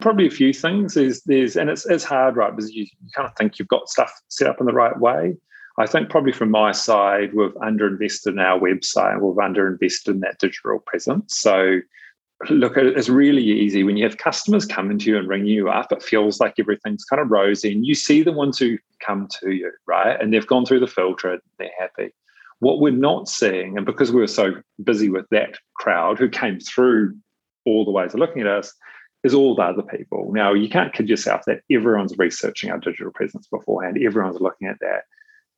Probably 0.00 0.26
a 0.26 0.30
few 0.30 0.52
things. 0.52 0.94
There's 0.94 1.22
there's 1.24 1.56
and 1.56 1.68
it's 1.68 1.84
it's 1.86 2.04
hard, 2.04 2.36
right? 2.36 2.54
Because 2.54 2.72
you, 2.72 2.84
you 2.84 3.10
kind 3.14 3.28
of 3.28 3.36
think 3.36 3.58
you've 3.58 3.68
got 3.68 3.88
stuff 3.88 4.12
set 4.28 4.48
up 4.48 4.60
in 4.60 4.66
the 4.66 4.72
right 4.72 4.98
way. 4.98 5.36
I 5.78 5.86
think 5.86 6.10
probably 6.10 6.32
from 6.32 6.50
my 6.50 6.72
side, 6.72 7.32
we've 7.34 7.54
underinvested 7.54 8.32
in 8.32 8.38
our 8.38 8.58
website 8.58 9.12
and 9.12 9.22
we've 9.22 9.36
underinvested 9.36 10.08
in 10.08 10.20
that 10.20 10.38
digital 10.38 10.80
presence. 10.80 11.38
So 11.38 11.80
look, 12.50 12.76
it's 12.76 13.08
really 13.08 13.42
easy 13.42 13.84
when 13.84 13.96
you 13.96 14.04
have 14.04 14.18
customers 14.18 14.66
coming 14.66 14.98
to 14.98 15.10
you 15.10 15.18
and 15.18 15.28
ring 15.28 15.46
you 15.46 15.68
up. 15.68 15.92
It 15.92 16.02
feels 16.02 16.40
like 16.40 16.54
everything's 16.58 17.04
kind 17.04 17.22
of 17.22 17.30
rosy, 17.30 17.72
and 17.72 17.86
you 17.86 17.94
see 17.94 18.22
the 18.22 18.32
ones 18.32 18.58
who 18.58 18.78
come 19.04 19.28
to 19.40 19.50
you, 19.50 19.70
right? 19.86 20.20
And 20.20 20.32
they've 20.32 20.46
gone 20.46 20.66
through 20.66 20.80
the 20.80 20.86
filter, 20.86 21.32
and 21.32 21.40
they're 21.58 21.70
happy. 21.78 22.12
What 22.58 22.80
we're 22.80 22.92
not 22.92 23.28
seeing, 23.28 23.76
and 23.76 23.86
because 23.86 24.12
we 24.12 24.20
were 24.20 24.26
so 24.26 24.54
busy 24.82 25.08
with 25.08 25.28
that 25.30 25.58
crowd 25.74 26.18
who 26.18 26.28
came 26.28 26.60
through 26.60 27.16
all 27.64 27.84
the 27.84 27.90
ways 27.90 28.14
of 28.14 28.20
looking 28.20 28.42
at 28.42 28.48
us, 28.48 28.72
is 29.24 29.34
all 29.34 29.54
the 29.54 29.62
other 29.62 29.82
people. 29.82 30.30
Now, 30.32 30.52
you 30.52 30.68
can't 30.68 30.92
kid 30.92 31.08
yourself 31.08 31.42
that 31.46 31.60
everyone's 31.70 32.18
researching 32.18 32.70
our 32.70 32.78
digital 32.78 33.12
presence 33.12 33.46
beforehand. 33.46 33.98
Everyone's 34.02 34.40
looking 34.40 34.66
at 34.66 34.80
that. 34.80 35.04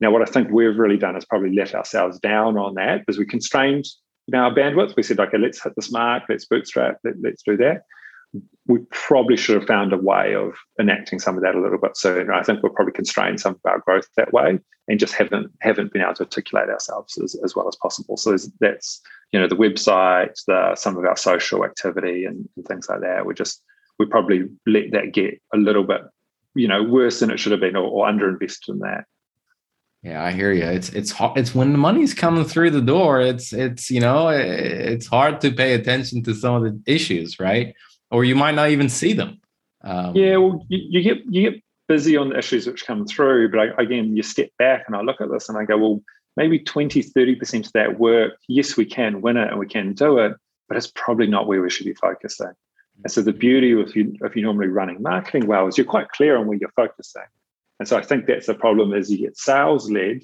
Now, 0.01 0.11
what 0.11 0.23
I 0.23 0.31
think 0.31 0.51
we've 0.51 0.77
really 0.77 0.97
done 0.97 1.17
is 1.17 1.25
probably 1.25 1.55
let 1.55 1.75
ourselves 1.75 2.19
down 2.19 2.59
on 2.59 2.75
that 2.75 3.01
because 3.01 3.19
we 3.19 3.27
constrained 3.27 3.85
our 4.35 4.53
bandwidth. 4.53 4.97
We 4.97 5.03
said, 5.03 5.21
okay, 5.21 5.39
let's 5.39 5.63
hit 5.63 5.75
this 5.77 5.93
mark, 5.93 6.25
let's 6.29 6.47
bootstrap, 6.47 6.99
let, 7.05 7.15
let's 7.23 7.43
do 7.43 7.57
that. 7.59 7.83
We 8.67 8.81
probably 8.91 9.37
should 9.37 9.55
have 9.57 9.69
found 9.69 9.93
a 9.93 9.99
way 9.99 10.35
of 10.35 10.55
enacting 10.81 11.21
some 11.21 11.37
of 11.37 11.43
that 11.43 11.55
a 11.55 11.61
little 11.61 11.79
bit 11.79 11.97
sooner. 11.97 12.33
I 12.33 12.43
think 12.43 12.63
we're 12.63 12.71
probably 12.71 12.93
constrained 12.93 13.41
some 13.41 13.55
of 13.55 13.61
our 13.65 13.79
growth 13.81 14.09
that 14.17 14.33
way 14.33 14.59
and 14.89 14.99
just 14.99 15.15
haven't 15.15 15.53
haven't 15.61 15.93
been 15.93 16.03
able 16.03 16.15
to 16.15 16.25
articulate 16.25 16.69
ourselves 16.69 17.17
as, 17.23 17.37
as 17.45 17.55
well 17.55 17.69
as 17.69 17.77
possible. 17.77 18.17
So 18.17 18.37
that's 18.59 19.01
you 19.31 19.41
know 19.41 19.47
the 19.47 19.55
website, 19.55 20.35
the 20.49 20.75
some 20.75 20.97
of 20.97 21.05
our 21.05 21.17
social 21.17 21.65
activity 21.65 22.25
and, 22.25 22.49
and 22.57 22.67
things 22.67 22.89
like 22.89 23.03
that. 23.03 23.25
We 23.25 23.35
just 23.35 23.63
we 24.01 24.07
probably 24.07 24.49
let 24.67 24.91
that 24.91 25.13
get 25.13 25.41
a 25.53 25.57
little 25.57 25.85
bit 25.85 26.01
you 26.57 26.67
know 26.67 26.83
worse 26.83 27.21
than 27.21 27.31
it 27.31 27.39
should 27.39 27.53
have 27.53 27.61
been 27.61 27.77
or, 27.77 27.85
or 27.85 28.09
underinvested 28.09 28.69
in 28.69 28.79
that. 28.81 29.05
Yeah, 30.05 30.23
I 30.23 30.33
hear 30.33 30.53
you. 30.53 30.65
It's 30.65 30.91
it's 30.91 31.11
hard. 31.11 31.39
it's 31.39 31.55
when 31.55 31.73
the 31.73 31.79
money's 31.79 32.13
coming 32.13 32.45
through 32.45 32.71
the 32.71 32.83
door. 32.83 33.23
It's 33.23 33.55
it's 33.55 33.91
you 33.91 34.01
know 34.01 34.29
it's 34.29 35.07
hard 35.07 35.41
to 35.41 35.51
pay 35.51 35.73
attention 35.73 36.23
to 36.25 36.35
some 36.35 36.57
of 36.57 36.63
the 36.63 36.93
issues, 36.93 37.41
right? 37.41 37.75
Or 38.11 38.23
you 38.23 38.37
might 38.37 38.55
not 38.55 38.69
even 38.69 38.91
see 38.91 39.15
them. 39.15 39.41
Um, 39.83 40.15
yeah, 40.15 40.37
well, 40.37 40.65
you, 40.69 40.79
you, 40.91 41.03
get 41.03 41.25
you 41.31 41.51
get 41.51 41.63
busy 41.89 42.19
on 42.19 42.29
the 42.29 42.39
issues 42.39 42.67
which 42.67 42.87
come 42.87 43.07
through, 43.07 43.51
but 43.51 43.61
I, 43.61 43.83
again, 43.83 44.15
you 44.15 44.23
step 44.23 44.51
back 44.59 44.85
and 44.87 44.95
I 44.95 45.01
look 45.01 45.23
at 45.23 45.31
this 45.31 45.49
and 45.49 45.57
I 45.57 45.65
go, 45.65 45.79
well, 45.79 46.03
maybe 46.37 46.59
20, 46.59 47.01
30 47.01 47.35
percent 47.37 47.67
of 47.67 47.73
that 47.73 47.99
work, 47.99 48.35
yes, 48.47 48.77
we 48.77 48.85
can 48.85 49.23
win 49.23 49.39
it 49.39 49.49
and 49.49 49.59
we 49.59 49.67
can 49.67 49.95
do 49.95 50.19
it, 50.19 50.35
but 50.69 50.77
it's 50.77 50.93
probably 50.95 51.29
not 51.29 51.47
where 51.47 51.63
we 51.63 51.71
should 51.71 51.87
be 51.87 51.95
focusing. 51.95 52.53
And 53.03 53.11
so 53.11 53.23
the 53.23 53.33
beauty 53.33 53.73
of 53.73 53.97
you 53.97 54.17
if 54.21 54.37
you're 54.37 54.45
normally 54.45 54.69
running 54.69 55.01
marketing 55.01 55.47
well 55.47 55.67
is 55.67 55.79
you're 55.79 55.87
quite 55.87 56.11
clear 56.11 56.37
on 56.37 56.47
where 56.47 56.59
you're 56.59 56.71
focusing. 56.77 57.23
And 57.79 57.89
so 57.89 57.97
I 57.97 58.03
think 58.03 58.27
that's 58.27 58.47
the 58.47 58.55
problem 58.55 58.93
is 58.93 59.11
you 59.11 59.19
get 59.19 59.37
sales 59.37 59.91
led, 59.91 60.23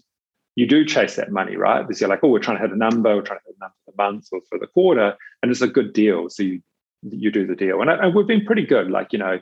you 0.57 0.67
do 0.67 0.85
chase 0.85 1.17
that 1.17 1.33
money, 1.33 1.57
right? 1.57 1.83
Because 1.83 2.01
you're 2.01 2.11
like, 2.11 2.21
oh, 2.23 2.29
we're 2.29 2.39
trying 2.39 2.59
to 2.59 2.63
hit 2.63 2.73
a 2.73 2.77
number, 2.77 3.15
we're 3.15 3.23
trying 3.23 3.41
to 3.41 3.45
hit 3.47 3.57
a 3.59 3.65
number 3.65 3.75
for 3.85 3.93
the 3.93 4.03
month 4.03 4.29
or 4.33 4.41
for 4.49 4.59
the 4.59 4.67
quarter, 4.67 5.17
and 5.43 5.51
it's 5.51 5.61
a 5.61 5.69
good 5.69 5.93
deal. 5.93 6.29
So 6.29 6.43
you 6.43 6.63
you 7.03 7.31
do 7.31 7.47
the 7.47 7.57
deal. 7.57 7.81
And, 7.81 7.91
and 7.91 8.15
we've 8.15 8.27
been 8.27 8.45
pretty 8.45 8.67
good. 8.67 8.91
Like, 8.91 9.13
you 9.13 9.19
know, 9.19 9.39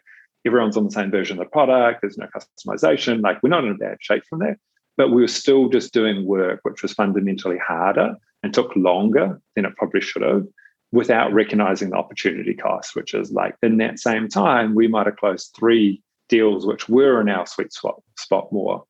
everyone's 0.46 0.76
on 0.76 0.84
the 0.84 0.90
same 0.90 1.10
version 1.10 1.38
of 1.38 1.44
the 1.44 1.50
product, 1.50 2.02
there's 2.02 2.18
no 2.18 2.26
customization. 2.26 3.20
Like 3.20 3.42
we're 3.42 3.50
not 3.50 3.64
in 3.64 3.72
a 3.72 3.74
bad 3.74 3.98
shape 4.00 4.22
from 4.28 4.40
there. 4.40 4.58
But 4.96 5.10
we 5.10 5.22
were 5.22 5.28
still 5.28 5.68
just 5.68 5.92
doing 5.92 6.26
work 6.26 6.60
which 6.62 6.82
was 6.82 6.92
fundamentally 6.92 7.58
harder 7.58 8.14
and 8.42 8.52
took 8.52 8.74
longer 8.74 9.40
than 9.54 9.64
it 9.64 9.76
probably 9.76 10.00
should 10.00 10.22
have 10.22 10.44
without 10.90 11.32
recognizing 11.32 11.90
the 11.90 11.96
opportunity 11.96 12.54
cost, 12.54 12.96
which 12.96 13.14
is 13.14 13.30
like 13.30 13.54
in 13.62 13.76
that 13.76 13.98
same 13.98 14.28
time, 14.28 14.74
we 14.74 14.88
might 14.88 15.06
have 15.06 15.16
closed 15.16 15.54
three 15.58 16.02
deals 16.28 16.66
which 16.66 16.88
were 16.88 17.20
in 17.20 17.28
our 17.28 17.46
sweet 17.46 17.72
spot, 17.72 18.00
spot 18.18 18.52
more. 18.52 18.84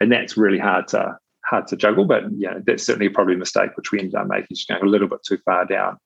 And 0.00 0.10
that's 0.10 0.36
really 0.36 0.58
hard 0.58 0.88
to 0.88 1.16
hard 1.44 1.66
to 1.68 1.76
juggle. 1.76 2.04
But 2.04 2.24
yeah, 2.36 2.54
that's 2.66 2.84
certainly 2.84 3.08
probably 3.08 3.34
a 3.34 3.38
mistake 3.38 3.76
which 3.76 3.92
we 3.92 3.98
ended 3.98 4.14
up 4.14 4.26
making, 4.28 4.56
just 4.56 4.68
going 4.68 4.82
a 4.82 4.86
little 4.86 5.08
bit 5.08 5.22
too 5.24 5.38
far 5.44 5.64
down. 5.66 5.98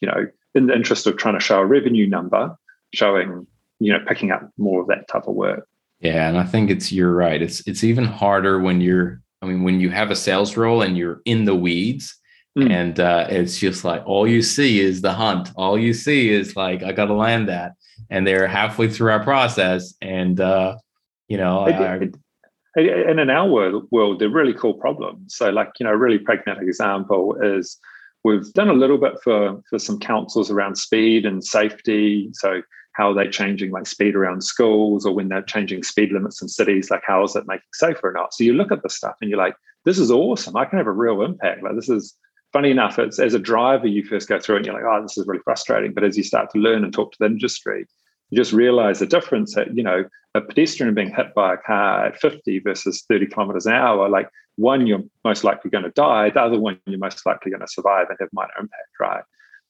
You 0.00 0.08
know, 0.08 0.26
in 0.54 0.66
the 0.66 0.74
interest 0.74 1.06
of 1.06 1.16
trying 1.16 1.34
to 1.34 1.40
show 1.40 1.60
a 1.60 1.66
revenue 1.66 2.08
number, 2.08 2.56
showing, 2.94 3.46
you 3.78 3.92
know, 3.92 4.00
picking 4.06 4.30
up 4.30 4.48
more 4.58 4.80
of 4.80 4.88
that 4.88 5.08
type 5.08 5.26
of 5.26 5.34
work. 5.34 5.66
Yeah, 6.00 6.28
and 6.28 6.38
I 6.38 6.44
think 6.44 6.70
it's 6.70 6.90
you're 6.90 7.14
right. 7.14 7.40
It's 7.40 7.66
it's 7.66 7.84
even 7.84 8.04
harder 8.04 8.58
when 8.58 8.80
you're 8.80 9.20
I 9.42 9.46
mean, 9.46 9.64
when 9.64 9.80
you 9.80 9.90
have 9.90 10.10
a 10.10 10.16
sales 10.16 10.56
role 10.56 10.82
and 10.82 10.96
you're 10.96 11.20
in 11.24 11.44
the 11.44 11.54
weeds 11.54 12.16
mm. 12.56 12.70
and 12.70 13.00
uh, 13.00 13.26
it's 13.28 13.58
just 13.58 13.84
like 13.84 14.02
all 14.06 14.26
you 14.26 14.40
see 14.40 14.80
is 14.80 15.00
the 15.02 15.12
hunt. 15.12 15.50
All 15.56 15.76
you 15.76 15.92
see 15.92 16.30
is 16.30 16.54
like, 16.54 16.84
I 16.84 16.92
got 16.92 17.06
to 17.06 17.14
land 17.14 17.48
that 17.48 17.72
and 18.10 18.26
they're 18.26 18.46
halfway 18.46 18.88
through 18.88 19.10
our 19.10 19.22
process 19.22 19.94
and 20.00 20.40
uh, 20.40 20.76
you 21.28 21.36
know 21.36 21.64
and 22.74 23.20
in 23.20 23.30
our 23.30 23.48
world, 23.48 23.86
world 23.90 24.18
they're 24.18 24.28
really 24.28 24.54
cool 24.54 24.74
problems. 24.74 25.34
So 25.34 25.50
like 25.50 25.70
you 25.78 25.84
know 25.84 25.92
a 25.92 25.96
really 25.96 26.18
pragmatic 26.18 26.62
example 26.62 27.36
is 27.42 27.78
we've 28.24 28.52
done 28.52 28.68
a 28.68 28.74
little 28.74 28.98
bit 28.98 29.14
for 29.22 29.62
for 29.68 29.78
some 29.78 29.98
councils 29.98 30.50
around 30.50 30.76
speed 30.76 31.26
and 31.26 31.44
safety. 31.44 32.30
So 32.32 32.62
how 32.92 33.10
are 33.10 33.14
they 33.14 33.28
changing 33.28 33.70
like 33.70 33.86
speed 33.86 34.14
around 34.14 34.42
schools 34.42 35.06
or 35.06 35.14
when 35.14 35.28
they're 35.28 35.42
changing 35.42 35.82
speed 35.82 36.12
limits 36.12 36.42
in 36.42 36.48
cities 36.48 36.90
like 36.90 37.02
how 37.06 37.24
is 37.24 37.34
it 37.36 37.46
making 37.46 37.64
safer 37.72 38.10
or 38.10 38.12
not? 38.12 38.34
So 38.34 38.44
you 38.44 38.54
look 38.54 38.72
at 38.72 38.82
the 38.82 38.90
stuff 38.90 39.16
and 39.20 39.28
you're 39.28 39.38
like 39.38 39.54
this 39.84 39.98
is 39.98 40.10
awesome. 40.10 40.56
I 40.56 40.64
can 40.64 40.78
have 40.78 40.86
a 40.86 40.92
real 40.92 41.22
impact. 41.22 41.62
Like 41.62 41.74
this 41.74 41.88
is 41.88 42.14
funny 42.52 42.70
enough 42.70 42.98
it's 42.98 43.18
as 43.18 43.34
a 43.34 43.38
driver 43.38 43.86
you 43.86 44.04
first 44.04 44.28
go 44.28 44.38
through 44.38 44.56
and 44.56 44.66
you're 44.66 44.74
like 44.74 44.84
oh 44.84 45.02
this 45.02 45.16
is 45.16 45.26
really 45.26 45.42
frustrating 45.42 45.92
but 45.92 46.04
as 46.04 46.16
you 46.16 46.22
start 46.22 46.50
to 46.50 46.58
learn 46.58 46.84
and 46.84 46.92
talk 46.92 47.12
to 47.12 47.18
the 47.20 47.26
industry 47.26 47.86
you 48.32 48.36
just 48.36 48.54
realize 48.54 48.98
the 48.98 49.06
difference 49.06 49.54
that, 49.54 49.76
you 49.76 49.82
know, 49.82 50.06
a 50.34 50.40
pedestrian 50.40 50.94
being 50.94 51.14
hit 51.14 51.34
by 51.34 51.52
a 51.52 51.58
car 51.58 52.06
at 52.06 52.18
50 52.18 52.60
versus 52.60 53.04
30 53.06 53.26
kilometers 53.26 53.66
an 53.66 53.74
hour, 53.74 54.08
like 54.08 54.26
one, 54.56 54.86
you're 54.86 55.02
most 55.22 55.44
likely 55.44 55.70
going 55.70 55.84
to 55.84 55.90
die. 55.90 56.30
The 56.30 56.40
other 56.40 56.58
one, 56.58 56.80
you're 56.86 56.98
most 56.98 57.26
likely 57.26 57.50
going 57.50 57.60
to 57.60 57.68
survive 57.68 58.06
and 58.08 58.16
have 58.20 58.30
minor 58.32 58.54
impact, 58.58 58.88
right? 58.98 59.22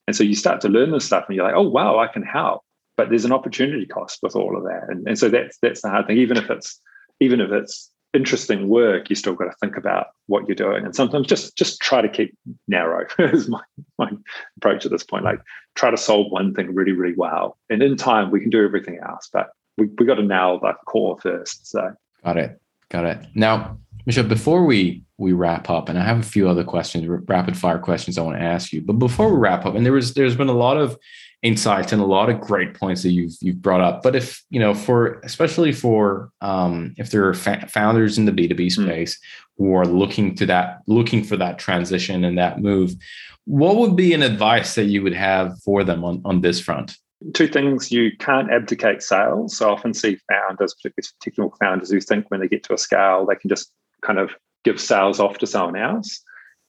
And 0.07 0.15
so 0.15 0.23
you 0.23 0.33
start 0.33 0.61
to 0.61 0.69
learn 0.69 0.91
this 0.91 1.03
stuff 1.03 1.25
and 1.27 1.35
you're 1.35 1.43
like, 1.43 1.57
oh, 1.57 1.67
wow, 1.67 1.99
I 1.99 2.07
can 2.07 2.23
help. 2.23 2.61
But 2.95 3.09
there's 3.09 3.25
an 3.25 3.33
opportunity 3.33 3.85
cost 3.85 4.19
with 4.23 4.33
all 4.33 4.55
of 4.55 4.63
that. 4.63 4.83
And, 4.87 5.05
and 5.09 5.19
so 5.19 5.27
that's 5.27 5.57
that's 5.61 5.81
the 5.81 5.89
hard 5.89 6.07
thing. 6.07 6.17
Even 6.17 6.37
if 6.37 6.49
it's 6.49 6.79
even 7.19 7.41
if 7.41 7.51
it's 7.51 7.91
interesting 8.13 8.69
work, 8.69 9.09
you 9.09 9.15
still 9.15 9.33
got 9.33 9.45
to 9.45 9.55
think 9.59 9.75
about 9.75 10.07
what 10.27 10.47
you're 10.47 10.55
doing. 10.55 10.85
And 10.85 10.95
sometimes 10.95 11.27
just 11.27 11.57
just 11.57 11.79
try 11.81 12.01
to 12.01 12.09
keep 12.09 12.37
narrow 12.67 13.05
is 13.19 13.49
my, 13.49 13.61
my 13.97 14.11
approach 14.57 14.85
at 14.85 14.91
this 14.91 15.03
point. 15.03 15.23
Like 15.23 15.39
try 15.75 15.91
to 15.91 15.97
solve 15.97 16.31
one 16.31 16.53
thing 16.53 16.73
really, 16.73 16.91
really 16.91 17.15
well. 17.15 17.57
And 17.69 17.81
in 17.81 17.97
time 17.97 18.31
we 18.31 18.39
can 18.39 18.49
do 18.49 18.63
everything 18.63 18.99
else. 19.07 19.29
But 19.31 19.49
we, 19.77 19.87
we 19.97 20.05
got 20.05 20.15
to 20.15 20.23
nail 20.23 20.59
the 20.59 20.73
core 20.85 21.19
first. 21.19 21.67
So 21.67 21.93
got 22.23 22.37
it. 22.37 22.59
Got 22.89 23.05
it. 23.05 23.25
Now, 23.33 23.77
Michelle, 24.05 24.25
before 24.25 24.65
we 24.65 25.03
we 25.17 25.33
wrap 25.33 25.69
up, 25.69 25.89
and 25.89 25.97
I 25.97 26.03
have 26.03 26.19
a 26.19 26.23
few 26.23 26.49
other 26.49 26.63
questions, 26.63 27.07
rapid 27.27 27.57
fire 27.57 27.79
questions 27.79 28.17
I 28.17 28.21
want 28.21 28.37
to 28.37 28.43
ask 28.43 28.73
you. 28.73 28.81
But 28.81 28.93
before 28.93 29.31
we 29.31 29.39
wrap 29.39 29.65
up, 29.65 29.75
and 29.75 29.85
there 29.85 29.93
was 29.93 30.13
there's 30.13 30.35
been 30.35 30.49
a 30.49 30.53
lot 30.53 30.77
of 30.77 30.97
insights 31.43 31.91
and 31.91 32.01
a 32.01 32.05
lot 32.05 32.29
of 32.29 32.39
great 32.39 32.73
points 32.73 33.03
that 33.03 33.11
you've 33.11 33.33
you've 33.41 33.61
brought 33.61 33.81
up. 33.81 34.01
But 34.01 34.15
if 34.15 34.43
you 34.49 34.59
know, 34.59 34.73
for 34.73 35.19
especially 35.23 35.71
for 35.71 36.31
um, 36.41 36.95
if 36.97 37.11
there 37.11 37.27
are 37.27 37.33
fa- 37.33 37.67
founders 37.69 38.17
in 38.17 38.25
the 38.25 38.31
B 38.31 38.47
two 38.47 38.55
B 38.55 38.69
hmm. 38.69 38.83
space 38.83 39.15
mm. 39.15 39.19
who 39.57 39.73
are 39.75 39.85
looking 39.85 40.35
to 40.35 40.45
that, 40.47 40.79
looking 40.87 41.23
for 41.23 41.37
that 41.37 41.59
transition 41.59 42.23
and 42.23 42.37
that 42.37 42.61
move, 42.61 42.95
what 43.45 43.75
would 43.75 43.95
be 43.95 44.13
an 44.13 44.23
advice 44.23 44.75
that 44.75 44.85
you 44.85 45.03
would 45.03 45.13
have 45.13 45.61
for 45.61 45.83
them 45.83 46.03
on 46.03 46.21
on 46.25 46.41
this 46.41 46.59
front? 46.59 46.97
Two 47.33 47.47
things: 47.47 47.91
you 47.91 48.11
can't 48.17 48.51
abdicate 48.51 49.03
sales. 49.03 49.57
So 49.57 49.69
I 49.69 49.73
often 49.73 49.93
see 49.93 50.17
founders, 50.29 50.73
particularly 50.73 51.09
technical 51.21 51.57
founders, 51.59 51.91
who 51.91 51.99
think 51.99 52.31
when 52.31 52.39
they 52.39 52.47
get 52.47 52.63
to 52.63 52.73
a 52.73 52.77
scale 52.77 53.25
they 53.25 53.35
can 53.35 53.49
just 53.49 53.71
kind 54.01 54.19
of 54.19 54.31
give 54.63 54.79
sales 54.79 55.19
off 55.19 55.37
to 55.39 55.47
someone 55.47 55.75
else. 55.75 56.23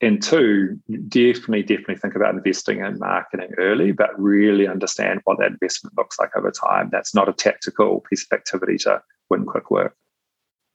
And 0.05 0.23
two, 0.23 0.79
definitely, 1.09 1.63
definitely 1.63 1.97
think 1.97 2.15
about 2.15 2.35
investing 2.35 2.81
in 2.81 2.99
marketing 2.99 3.53
early, 3.59 3.93
but 3.93 4.11
really 4.21 4.69
understand 4.69 5.21
what 5.25 5.39
that 5.39 5.53
investment 5.53 5.97
looks 5.97 6.19
like 6.19 6.37
over 6.37 6.51
time. 6.51 6.91
That's 6.93 7.15
not 7.15 7.29
a 7.29 7.33
tactical 7.33 8.01
piece 8.09 8.27
of 8.31 8.37
activity 8.37 8.77
to 8.79 9.03
win 9.31 9.47
quick 9.47 9.71
work. 9.71 9.97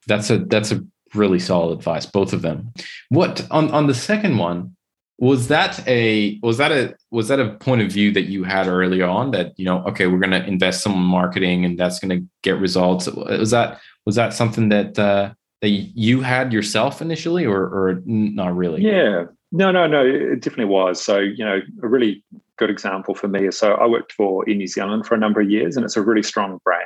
That's 0.07 0.29
a 0.29 0.39
that's 0.39 0.71
a 0.71 0.83
really 1.13 1.39
solid 1.39 1.77
advice, 1.77 2.05
both 2.05 2.33
of 2.33 2.41
them. 2.41 2.73
What 3.09 3.45
on 3.51 3.69
on 3.71 3.87
the 3.87 3.93
second 3.93 4.37
one, 4.37 4.75
was 5.19 5.49
that 5.49 5.85
a 5.87 6.39
was 6.41 6.57
that 6.57 6.71
a 6.71 6.95
was 7.11 7.27
that 7.27 7.39
a 7.39 7.53
point 7.55 7.81
of 7.81 7.91
view 7.91 8.11
that 8.13 8.29
you 8.29 8.43
had 8.43 8.67
earlier 8.67 9.05
on 9.05 9.31
that 9.31 9.51
you 9.57 9.65
know 9.65 9.83
okay 9.83 10.07
we're 10.07 10.19
going 10.19 10.31
to 10.31 10.45
invest 10.45 10.81
some 10.81 10.93
in 10.93 10.99
marketing 10.99 11.65
and 11.65 11.77
that's 11.77 11.99
going 11.99 12.17
to 12.17 12.25
get 12.41 12.57
results 12.57 13.07
was 13.07 13.51
that 13.51 13.79
was 14.05 14.15
that 14.15 14.33
something 14.33 14.69
that 14.69 14.97
uh, 14.97 15.33
that 15.61 15.69
you 15.69 16.21
had 16.21 16.53
yourself 16.53 17.01
initially 17.01 17.45
or 17.45 17.61
or 17.61 18.01
not 18.05 18.55
really? 18.55 18.81
Yeah. 18.81 19.25
No 19.51 19.71
no 19.71 19.87
no 19.87 20.05
it 20.05 20.41
definitely 20.41 20.65
was. 20.65 21.01
So 21.01 21.19
you 21.19 21.43
know 21.43 21.59
a 21.83 21.87
really 21.87 22.23
good 22.57 22.69
example 22.69 23.15
for 23.15 23.29
me 23.29 23.47
is 23.47 23.57
so 23.57 23.75
i 23.75 23.85
worked 23.87 24.11
for 24.11 24.43
Air 24.47 24.55
New 24.55 24.67
Zealand 24.67 25.05
for 25.05 25.15
a 25.15 25.17
number 25.17 25.39
of 25.39 25.49
years 25.49 25.77
and 25.77 25.85
it's 25.85 25.97
a 25.97 26.01
really 26.01 26.23
strong 26.23 26.59
brand. 26.63 26.83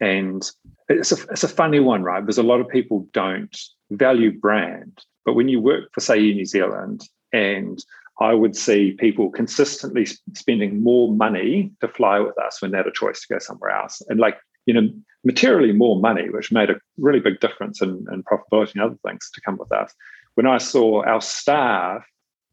And 0.00 0.50
it's 0.88 1.12
a, 1.12 1.16
it's 1.30 1.44
a 1.44 1.48
funny 1.48 1.80
one 1.80 2.02
right? 2.02 2.20
Because 2.20 2.38
a 2.38 2.42
lot 2.42 2.60
of 2.60 2.68
people 2.68 3.06
don't 3.12 3.56
value 3.90 4.32
brand 4.38 5.00
but 5.24 5.34
when 5.34 5.48
you 5.48 5.60
work 5.60 5.90
for 5.92 6.00
say 6.00 6.14
Air 6.14 6.34
New 6.34 6.46
Zealand 6.46 7.08
and 7.32 7.84
I 8.20 8.34
would 8.34 8.56
see 8.56 8.92
people 8.92 9.30
consistently 9.30 10.06
spending 10.34 10.82
more 10.82 11.12
money 11.12 11.72
to 11.80 11.88
fly 11.88 12.20
with 12.20 12.38
us 12.38 12.60
when 12.60 12.70
they 12.70 12.76
had 12.76 12.86
a 12.86 12.92
choice 12.92 13.20
to 13.22 13.34
go 13.34 13.38
somewhere 13.38 13.70
else. 13.70 14.02
And 14.08 14.20
like, 14.20 14.38
you 14.66 14.74
know, 14.74 14.88
materially 15.24 15.72
more 15.72 16.00
money, 16.00 16.28
which 16.30 16.52
made 16.52 16.70
a 16.70 16.80
really 16.98 17.20
big 17.20 17.40
difference 17.40 17.80
in, 17.80 18.06
in 18.12 18.22
profitability 18.24 18.74
and 18.74 18.82
other 18.82 18.98
things 19.06 19.30
to 19.32 19.40
come 19.40 19.56
with 19.56 19.72
us. 19.72 19.92
When 20.34 20.46
I 20.46 20.58
saw 20.58 21.04
our 21.04 21.20
staff, 21.20 22.04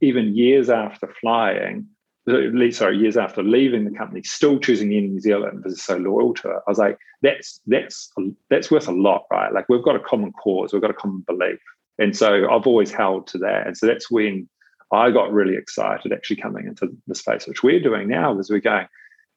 even 0.02 0.36
years 0.36 0.70
after 0.70 1.08
flying, 1.20 1.88
sorry, 2.72 2.98
years 2.98 3.18
after 3.18 3.42
leaving 3.42 3.86
the 3.86 3.98
company, 3.98 4.22
still 4.24 4.60
choosing 4.60 4.94
Air 4.94 5.02
New 5.02 5.20
Zealand 5.20 5.58
because 5.58 5.76
they're 5.76 5.98
so 5.98 6.02
loyal 6.02 6.34
to 6.36 6.50
it. 6.50 6.62
I 6.68 6.70
was 6.70 6.78
like, 6.78 6.98
that's 7.22 7.60
that's 7.68 8.12
that's 8.50 8.70
worth 8.70 8.88
a 8.88 8.92
lot, 8.92 9.26
right? 9.32 9.52
Like 9.52 9.68
we've 9.68 9.84
got 9.84 9.96
a 9.96 10.00
common 10.00 10.32
cause, 10.32 10.72
we've 10.72 10.82
got 10.82 10.92
a 10.92 10.96
common 10.96 11.24
belief, 11.28 11.60
and 11.98 12.16
so 12.16 12.50
I've 12.50 12.68
always 12.68 12.92
held 12.92 13.28
to 13.28 13.38
that. 13.40 13.68
And 13.68 13.78
so 13.78 13.88
that's 13.88 14.12
when 14.12 14.48
I 14.92 15.12
got 15.12 15.32
really 15.32 15.56
excited 15.56 16.12
actually 16.12 16.38
coming 16.38 16.68
into 16.68 16.90
the 17.08 17.16
space, 17.16 17.48
which 17.48 17.64
we're 17.64 17.80
doing 17.80 18.08
now 18.08 18.38
is 18.40 18.50
we're 18.50 18.60
going, 18.60 18.88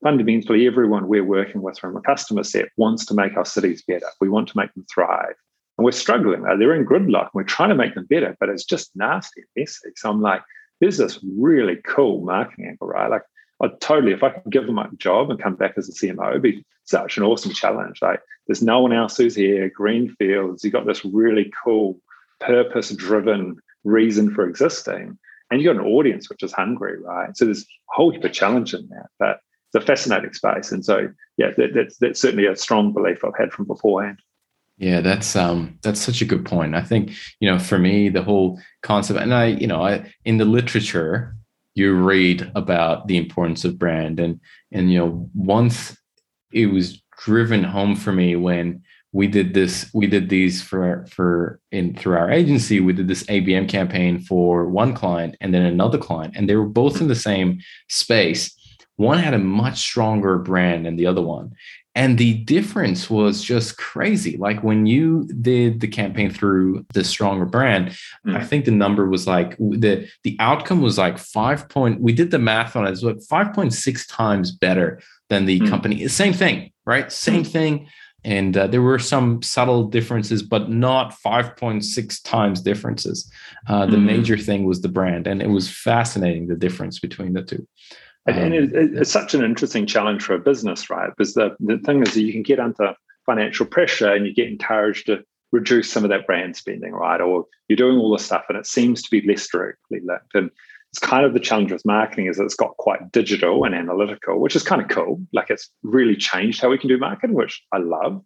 fundamentally, 0.03 0.67
everyone 0.67 1.09
we're 1.09 1.25
working 1.25 1.63
with 1.63 1.79
from 1.79 1.97
a 1.97 2.01
customer 2.01 2.45
set 2.45 2.69
wants 2.77 3.07
to 3.07 3.15
make 3.15 3.37
our 3.37 3.45
cities 3.45 3.83
better. 3.87 4.07
We 4.21 4.29
want 4.29 4.49
to 4.49 4.57
make 4.57 4.73
them 4.75 4.87
thrive. 4.93 5.35
And 5.79 5.85
we're 5.85 5.93
struggling. 5.93 6.45
Uh, 6.45 6.57
they're 6.57 6.75
in 6.75 6.85
gridlock. 6.85 7.31
We're 7.33 7.45
trying 7.45 7.71
to 7.71 7.75
make 7.75 7.95
them 7.95 8.07
better, 8.07 8.37
but 8.39 8.49
it's 8.49 8.65
just 8.65 8.91
nasty 8.95 9.41
and 9.41 9.49
messy. 9.57 9.91
So 9.97 10.11
I'm 10.11 10.21
like, 10.21 10.43
there's 10.81 10.99
this 10.99 11.19
really 11.37 11.77
cool 11.87 12.21
marketing 12.23 12.67
angle, 12.67 12.89
right? 12.89 13.11
Like, 13.11 13.23
I 13.63 13.69
totally, 13.81 14.13
if 14.13 14.23
I 14.23 14.31
could 14.31 14.53
give 14.53 14.67
them 14.67 14.79
a 14.79 14.91
job 14.97 15.31
and 15.31 15.41
come 15.41 15.55
back 15.55 15.75
as 15.77 15.89
a 15.89 15.93
CMO, 15.93 16.31
it'd 16.31 16.43
be 16.43 16.65
such 16.85 17.17
an 17.17 17.23
awesome 17.23 17.53
challenge. 17.53 18.01
Like, 18.03 18.21
there's 18.47 18.63
no 18.63 18.81
one 18.81 18.93
else 18.93 19.17
who's 19.17 19.37
here, 19.37 19.71
green 19.71 20.15
fields, 20.17 20.65
you've 20.65 20.73
got 20.73 20.87
this 20.87 21.05
really 21.05 21.53
cool, 21.65 22.01
purpose 22.41 22.91
driven 22.91 23.57
reason 23.85 24.35
for 24.35 24.47
existing 24.47 25.17
and 25.53 25.61
you've 25.61 25.77
got 25.77 25.85
an 25.85 25.93
audience 25.93 26.31
which 26.31 26.43
is 26.43 26.53
hungry, 26.53 26.99
right? 26.99 27.37
So 27.37 27.45
there's 27.45 27.63
a 27.63 27.67
whole 27.89 28.11
heap 28.11 28.25
of 28.25 28.33
challenge 28.33 28.73
in 28.73 28.89
that, 28.89 29.09
but 29.19 29.41
it's 29.73 29.83
a 29.83 29.87
fascinating 29.87 30.33
space. 30.33 30.73
And 30.73 30.85
so, 30.85 31.09
yeah, 31.37 31.51
that, 31.57 31.75
that's 31.75 31.97
that's 31.99 32.21
certainly 32.21 32.47
a 32.47 32.57
strong 32.57 32.93
belief 32.93 33.25
I've 33.25 33.33
had 33.39 33.53
from 33.53 33.67
beforehand. 33.67 34.21
Yeah, 34.79 35.01
that's 35.01 35.37
um 35.37 35.79
that's 35.83 36.01
such 36.01 36.21
a 36.23 36.27
good 36.27 36.45
point. 36.45 36.75
I 36.75 36.83
think 36.83 37.13
you 37.41 37.51
know 37.51 37.59
for 37.59 37.79
me 37.79 38.09
the 38.09 38.23
whole 38.23 38.61
concept, 38.83 39.21
and 39.21 39.35
I 39.35 39.47
you 39.47 39.67
know 39.67 39.83
I 39.83 40.13
in 40.25 40.39
the 40.39 40.45
literature 40.45 41.37
you 41.75 41.95
read 41.95 42.51
about 42.55 43.07
the 43.07 43.17
importance 43.17 43.65
of 43.65 43.79
brand, 43.79 44.21
and 44.21 44.41
and 44.73 44.93
you 44.93 44.99
know 44.99 45.31
once 45.35 45.97
it 46.53 46.67
was 46.67 47.01
driven 47.19 47.65
home 47.65 47.97
for 47.97 48.13
me 48.13 48.37
when 48.37 48.83
we 49.13 49.27
did 49.27 49.55
this 49.55 49.91
we 49.95 50.07
did 50.07 50.29
these 50.29 50.63
for 50.63 51.07
for 51.09 51.61
in 51.71 51.95
through 51.95 52.17
our 52.17 52.31
agency 52.31 52.81
we 52.81 52.93
did 52.95 53.07
this 53.07 53.23
abm 53.25 53.69
campaign 53.69 54.19
for 54.19 54.67
one 54.67 54.95
client 54.95 55.37
and 55.41 55.55
then 55.55 55.63
another 55.63 55.99
client 55.99 56.35
and 56.35 56.49
they 56.49 56.57
were 56.57 56.67
both 56.67 57.01
in 57.01 57.09
the 57.09 57.15
same 57.15 57.61
space 57.89 58.57
one 58.97 59.19
had 59.19 59.35
a 59.35 59.39
much 59.39 59.79
stronger 59.79 60.39
brand 60.39 60.87
than 60.87 60.97
the 60.97 61.07
other 61.07 61.23
one 61.23 61.53
and 61.95 62.17
the 62.17 62.35
difference 62.45 63.11
was 63.11 63.43
just 63.43 63.77
crazy 63.77 64.37
like 64.39 64.63
when 64.63 64.87
you 64.87 65.29
did 65.41 65.81
the 65.81 65.89
campaign 65.89 66.31
through 66.31 66.85
the 66.95 67.05
stronger 67.05 67.45
brand 67.45 67.89
mm. 68.27 68.37
i 68.37 68.45
think 68.45 68.65
the 68.65 68.71
number 68.71 69.09
was 69.09 69.27
like 69.27 69.57
the 69.59 70.09
the 70.25 70.37
outcome 70.41 70.81
was 70.81 70.99
like 70.99 71.19
5 71.19 71.69
point 71.69 72.01
we 72.01 72.13
did 72.13 72.31
the 72.31 72.39
math 72.39 72.77
on 72.77 72.85
it 72.85 72.89
it 72.89 72.91
was 72.91 73.05
like 73.05 73.17
5.6 73.17 74.07
times 74.09 74.53
better 74.53 75.01
than 75.29 75.47
the 75.47 75.61
mm. 75.61 75.69
company 75.69 76.09
same 76.09 76.33
thing 76.33 76.73
right 76.87 77.13
same 77.13 77.45
mm. 77.45 77.51
thing 77.51 77.89
and 78.25 78.57
uh, 78.57 78.69
there 78.69 78.83
were 78.83 79.01
some 79.01 79.43
subtle 79.43 79.85
differences 79.85 80.43
but 80.43 80.71
not 80.71 81.15
5.6 81.25 82.25
times 82.25 82.61
differences 82.61 83.31
uh, 83.69 83.85
the 83.85 83.97
mm-hmm. 83.97 84.07
major 84.07 84.39
thing 84.39 84.65
was 84.65 84.81
the 84.81 84.89
brand 84.89 85.27
and 85.27 85.43
it 85.43 85.51
was 85.51 85.69
fascinating 85.69 86.47
the 86.47 86.55
difference 86.55 87.01
between 87.01 87.33
the 87.33 87.43
two 87.43 87.67
um, 88.29 88.39
and 88.39 88.55
it, 88.55 88.71
it's 88.75 89.11
such 89.11 89.35
an 89.35 89.45
interesting 89.45 89.87
challenge 89.87 90.23
for 90.23 90.35
a 90.35 90.39
business 90.39 90.91
right 90.91 91.11
because 91.17 91.35
the, 91.35 91.57
the 91.61 91.79
thing 91.79 92.03
is 92.03 92.15
that 92.15 92.23
you 92.23 92.33
can 92.33 92.43
get 92.43 92.61
under 92.61 92.95
financial 93.27 93.67
pressure 93.67 94.13
and 94.13 94.27
you 94.27 94.35
get 94.35 94.49
encouraged 94.49 95.07
to 95.07 95.23
reduce 95.53 95.91
some 95.91 96.03
of 96.03 96.11
that 96.11 96.27
brand 96.27 96.57
spending 96.57 96.93
right 96.93 97.21
or 97.21 97.47
you're 97.69 97.77
doing 97.77 97.99
all 97.99 98.13
this 98.13 98.25
stuff 98.25 98.45
and 98.49 98.57
it 98.59 98.67
seems 98.67 99.03
to 99.03 99.11
be 99.11 99.27
less 99.27 99.47
directly 99.49 100.01
linked 100.05 100.35
and 100.35 100.51
it's 100.93 100.99
kind 100.99 101.25
of 101.25 101.33
the 101.33 101.41
challenge 101.41 101.73
with 101.73 101.87
marketing 101.87 102.27
is 102.27 102.39
it's 102.39 102.55
got 102.55 102.77
quite 102.77 103.13
digital 103.13 103.65
and 103.65 103.75
analytical, 103.75 104.39
which 104.39 104.55
is 104.55 104.63
kind 104.63 104.83
of 104.83 104.89
cool. 104.89 105.23
Like 105.33 105.49
it's 105.49 105.71
really 105.83 106.15
changed 106.15 106.61
how 106.61 106.69
we 106.69 106.77
can 106.77 106.89
do 106.89 106.99
marketing, 106.99 107.35
which 107.35 107.63
I 107.73 107.79
love. 107.79 108.23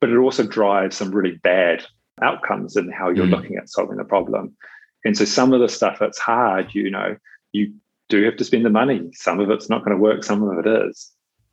But 0.00 0.08
it 0.08 0.16
also 0.16 0.46
drives 0.46 0.96
some 0.96 1.10
really 1.10 1.32
bad 1.42 1.84
outcomes 2.22 2.74
in 2.74 2.90
how 2.90 3.10
you're 3.10 3.26
mm. 3.26 3.32
looking 3.32 3.56
at 3.56 3.68
solving 3.68 3.98
the 3.98 4.04
problem. 4.04 4.56
And 5.04 5.16
so 5.16 5.26
some 5.26 5.52
of 5.52 5.60
the 5.60 5.68
stuff 5.68 5.98
that's 6.00 6.18
hard, 6.18 6.74
you 6.74 6.90
know, 6.90 7.16
you 7.52 7.74
do 8.08 8.24
have 8.24 8.36
to 8.36 8.44
spend 8.44 8.64
the 8.64 8.70
money. 8.70 9.08
Some 9.12 9.40
of 9.40 9.50
it's 9.50 9.68
not 9.68 9.84
going 9.84 9.96
to 9.96 10.02
work, 10.02 10.24
some 10.24 10.42
of 10.42 10.64
it 10.64 10.88
is. 10.88 11.10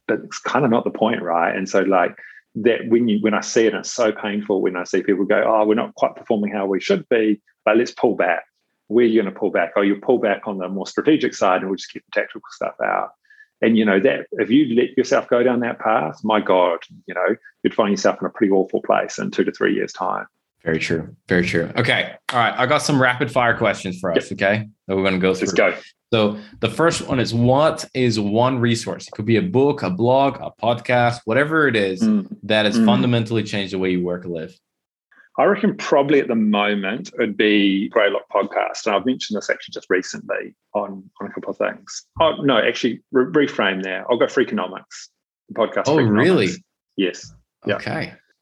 But 0.08 0.20
it's 0.26 0.40
kind 0.40 0.66
of 0.66 0.72
not 0.72 0.84
the 0.84 0.92
point, 0.92 1.22
right? 1.22 1.56
And 1.56 1.68
so 1.68 1.82
like 1.82 2.18
that 2.56 2.88
when 2.88 3.08
you 3.08 3.20
when 3.22 3.34
I 3.34 3.42
see 3.42 3.66
it, 3.66 3.74
it's 3.74 3.92
so 3.92 4.12
painful 4.12 4.62
when 4.62 4.76
I 4.76 4.84
see 4.84 5.02
people 5.02 5.26
go, 5.26 5.44
Oh, 5.46 5.66
we're 5.66 5.76
not 5.76 5.96
quite 5.96 6.16
performing 6.16 6.52
how 6.52 6.66
we 6.66 6.80
should 6.80 7.08
be, 7.10 7.42
but 7.66 7.78
let's 7.78 7.92
pull 7.92 8.16
back 8.16 8.44
where 8.88 9.06
are 9.06 9.08
you're 9.08 9.24
going 9.24 9.34
to 9.34 9.40
pull 9.40 9.50
back. 9.50 9.72
Oh, 9.76 9.82
you 9.82 9.96
pull 9.96 10.20
back 10.20 10.44
on 10.46 10.58
the 10.58 10.68
more 10.70 10.88
strategic 10.88 11.34
side 11.34 11.62
and 11.62 11.70
we'll 11.70 11.78
just 11.78 11.92
keep 11.92 12.04
the 12.06 12.20
tactical 12.20 12.42
stuff 12.52 12.76
out. 12.84 13.12
And 13.62 13.78
you 13.78 13.86
know 13.86 14.00
that 14.02 14.28
if 14.34 14.50
you 14.50 14.76
let 14.76 14.98
yourself 14.98 15.30
go 15.30 15.42
down 15.42 15.62
that 15.62 15.80
path, 15.80 16.20
my 16.24 16.42
God, 16.42 16.80
you 17.08 17.14
know 17.14 17.36
you'd 17.64 17.74
find 17.74 17.92
yourself 17.92 18.18
in 18.20 18.28
a 18.28 18.30
pretty 18.30 18.52
awful 18.52 18.82
place 18.82 19.18
in 19.18 19.32
two 19.32 19.46
to 19.46 19.52
three 19.52 19.74
years' 19.74 19.94
time. 19.94 20.26
Very 20.64 20.80
true. 20.80 21.16
Very 21.28 21.46
true. 21.46 21.70
Okay. 21.76 22.14
All 22.32 22.40
right. 22.40 22.54
I 22.58 22.66
got 22.66 22.80
some 22.80 23.02
rapid 23.02 23.32
fire 23.32 23.58
questions 23.58 24.00
for 24.00 24.12
us. 24.12 24.32
Yep. 24.32 24.42
Okay. 24.42 24.70
That 24.88 24.96
we're 24.96 25.04
going 25.04 25.16
to 25.16 25.20
go 25.20 25.34
through. 25.34 25.48
Let's 25.48 25.58
go. 25.58 25.76
So 26.14 26.38
the 26.60 26.70
first 26.70 27.08
one 27.08 27.20
is 27.20 27.34
what 27.34 27.86
is 27.94 28.20
one 28.20 28.60
resource? 28.60 29.08
It 29.08 29.12
could 29.12 29.26
be 29.26 29.38
a 29.38 29.42
book, 29.42 29.82
a 29.82 29.90
blog, 29.90 30.38
a 30.40 30.52
podcast, 30.64 31.22
whatever 31.26 31.68
it 31.68 31.76
is 31.76 32.02
mm. 32.02 32.28
that 32.44 32.66
has 32.66 32.78
mm. 32.78 32.86
fundamentally 32.86 33.44
changed 33.44 33.74
the 33.74 33.80
way 33.80 33.90
you 33.90 34.04
work 34.04 34.24
and 34.24 34.34
live. 34.34 34.56
I 35.40 35.46
reckon 35.46 35.76
probably 35.76 36.20
at 36.20 36.28
the 36.28 36.36
moment 36.36 37.10
it'd 37.16 37.36
be 37.36 37.90
Greylock 37.90 38.30
podcast. 38.32 38.86
And 38.86 38.96
I've 38.96 39.06
mentioned 39.06 39.38
this 39.38 39.50
actually 39.50 39.74
just 39.74 39.88
recently 39.90 40.56
on, 40.76 41.10
on 41.20 41.28
a 41.28 41.34
couple 41.34 41.50
of 41.50 41.58
things. 41.58 42.06
Oh, 42.22 42.34
no, 42.44 42.60
actually, 42.60 43.02
re- 43.12 43.48
reframe 43.48 43.82
there. 43.82 44.06
I'll 44.10 44.20
go 44.20 44.28
Freakonomics, 44.28 45.10
the 45.50 45.56
podcast. 45.56 45.86
Oh, 45.88 45.98
really? 45.98 46.50
Yes. 46.96 47.34
Yeah. 47.66 47.78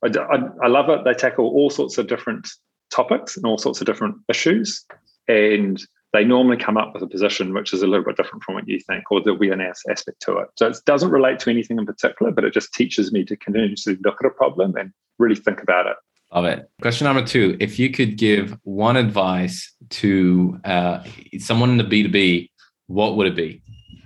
I, 0.04 0.08
I, 0.08 0.40
I 0.64 0.68
love 0.68 0.90
it. 0.90 1.04
They 1.04 1.14
tackle 1.14 1.46
all 1.46 1.70
sorts 1.70 1.98
of 1.98 2.08
different 2.08 2.50
topics 2.90 3.38
and 3.38 3.46
all 3.46 3.58
sorts 3.58 3.82
of 3.82 3.88
different 3.88 4.16
issues. 4.28 4.86
And 5.28 5.82
they 6.14 6.26
normally 6.26 6.58
come 6.58 6.78
up 6.78 6.94
with 6.94 7.04
a 7.04 7.08
position 7.08 7.54
which 7.54 7.74
is 7.74 7.82
a 7.82 7.88
little 7.88 8.06
bit 8.06 8.18
different 8.18 8.44
from 8.44 8.56
what 8.56 8.68
you 8.68 8.80
think, 8.80 9.10
or 9.12 9.22
there'll 9.22 9.40
be 9.40 9.50
an 9.50 9.62
aspect 9.62 10.22
to 10.22 10.38
it. 10.38 10.50
So 10.58 10.68
it 10.68 10.78
doesn't 10.86 11.10
relate 11.10 11.40
to 11.40 11.50
anything 11.50 11.78
in 11.78 11.86
particular, 11.86 12.32
but 12.32 12.44
it 12.44 12.54
just 12.54 12.74
teaches 12.74 13.12
me 13.12 13.24
to 13.26 13.38
continuously 13.38 13.98
look 14.04 14.18
at 14.22 14.28
a 14.28 14.32
problem 14.32 14.76
and 14.76 14.92
really 15.20 15.36
think 15.36 15.62
about 15.62 15.86
it 15.86 15.96
Love 16.34 16.46
it. 16.46 16.70
Question 16.82 17.06
number 17.06 17.26
two: 17.26 17.58
If 17.60 17.78
you 17.78 17.90
could 17.90 18.18
give 18.18 18.58
one 18.64 18.96
advice 18.96 19.74
to 19.90 20.60
uh, 20.64 21.04
someone 21.40 21.72
in 21.72 21.78
the 21.78 21.84
B 21.84 22.04
two 22.04 22.10
B, 22.10 22.52
what 22.88 23.18
would 23.18 23.28
it 23.28 23.36
be? 23.36 23.62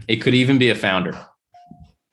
It 0.07 0.17
could 0.17 0.33
even 0.33 0.57
be 0.57 0.71
a 0.71 0.75
founder. 0.75 1.13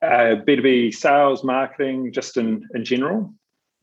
Uh, 0.03 0.35
B 0.35 0.57
two 0.57 0.63
B 0.63 0.91
sales, 0.91 1.43
marketing, 1.43 2.13
just 2.13 2.37
in 2.37 2.69
in 2.75 2.85
general. 2.85 3.33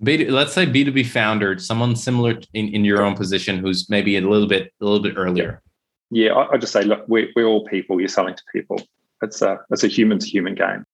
Let's 0.02 0.54
say 0.54 0.66
B 0.66 0.84
two 0.86 0.92
B 0.92 1.04
founder, 1.04 1.58
someone 1.60 1.96
similar 1.96 2.40
in, 2.54 2.70
in 2.70 2.86
your 2.86 3.02
own 3.02 3.16
position, 3.16 3.60
who's 3.60 3.90
maybe 3.90 4.16
a 4.16 4.22
little 4.22 4.48
bit 4.48 4.72
a 4.82 4.86
little 4.86 5.02
bit 5.02 5.16
earlier. 5.18 5.62
Yeah, 6.10 6.34
I, 6.34 6.54
I 6.54 6.58
just 6.58 6.72
say, 6.72 6.84
look, 6.84 7.04
we're, 7.08 7.28
we're 7.36 7.46
all 7.46 7.66
people. 7.68 8.00
You're 8.00 8.08
selling 8.08 8.36
to 8.36 8.44
people. 8.54 8.82
It's 9.22 9.42
a 9.42 9.60
it's 9.72 9.84
a 9.84 9.88
human 9.88 10.18
to 10.20 10.26
human 10.26 10.56
game. 10.56 10.86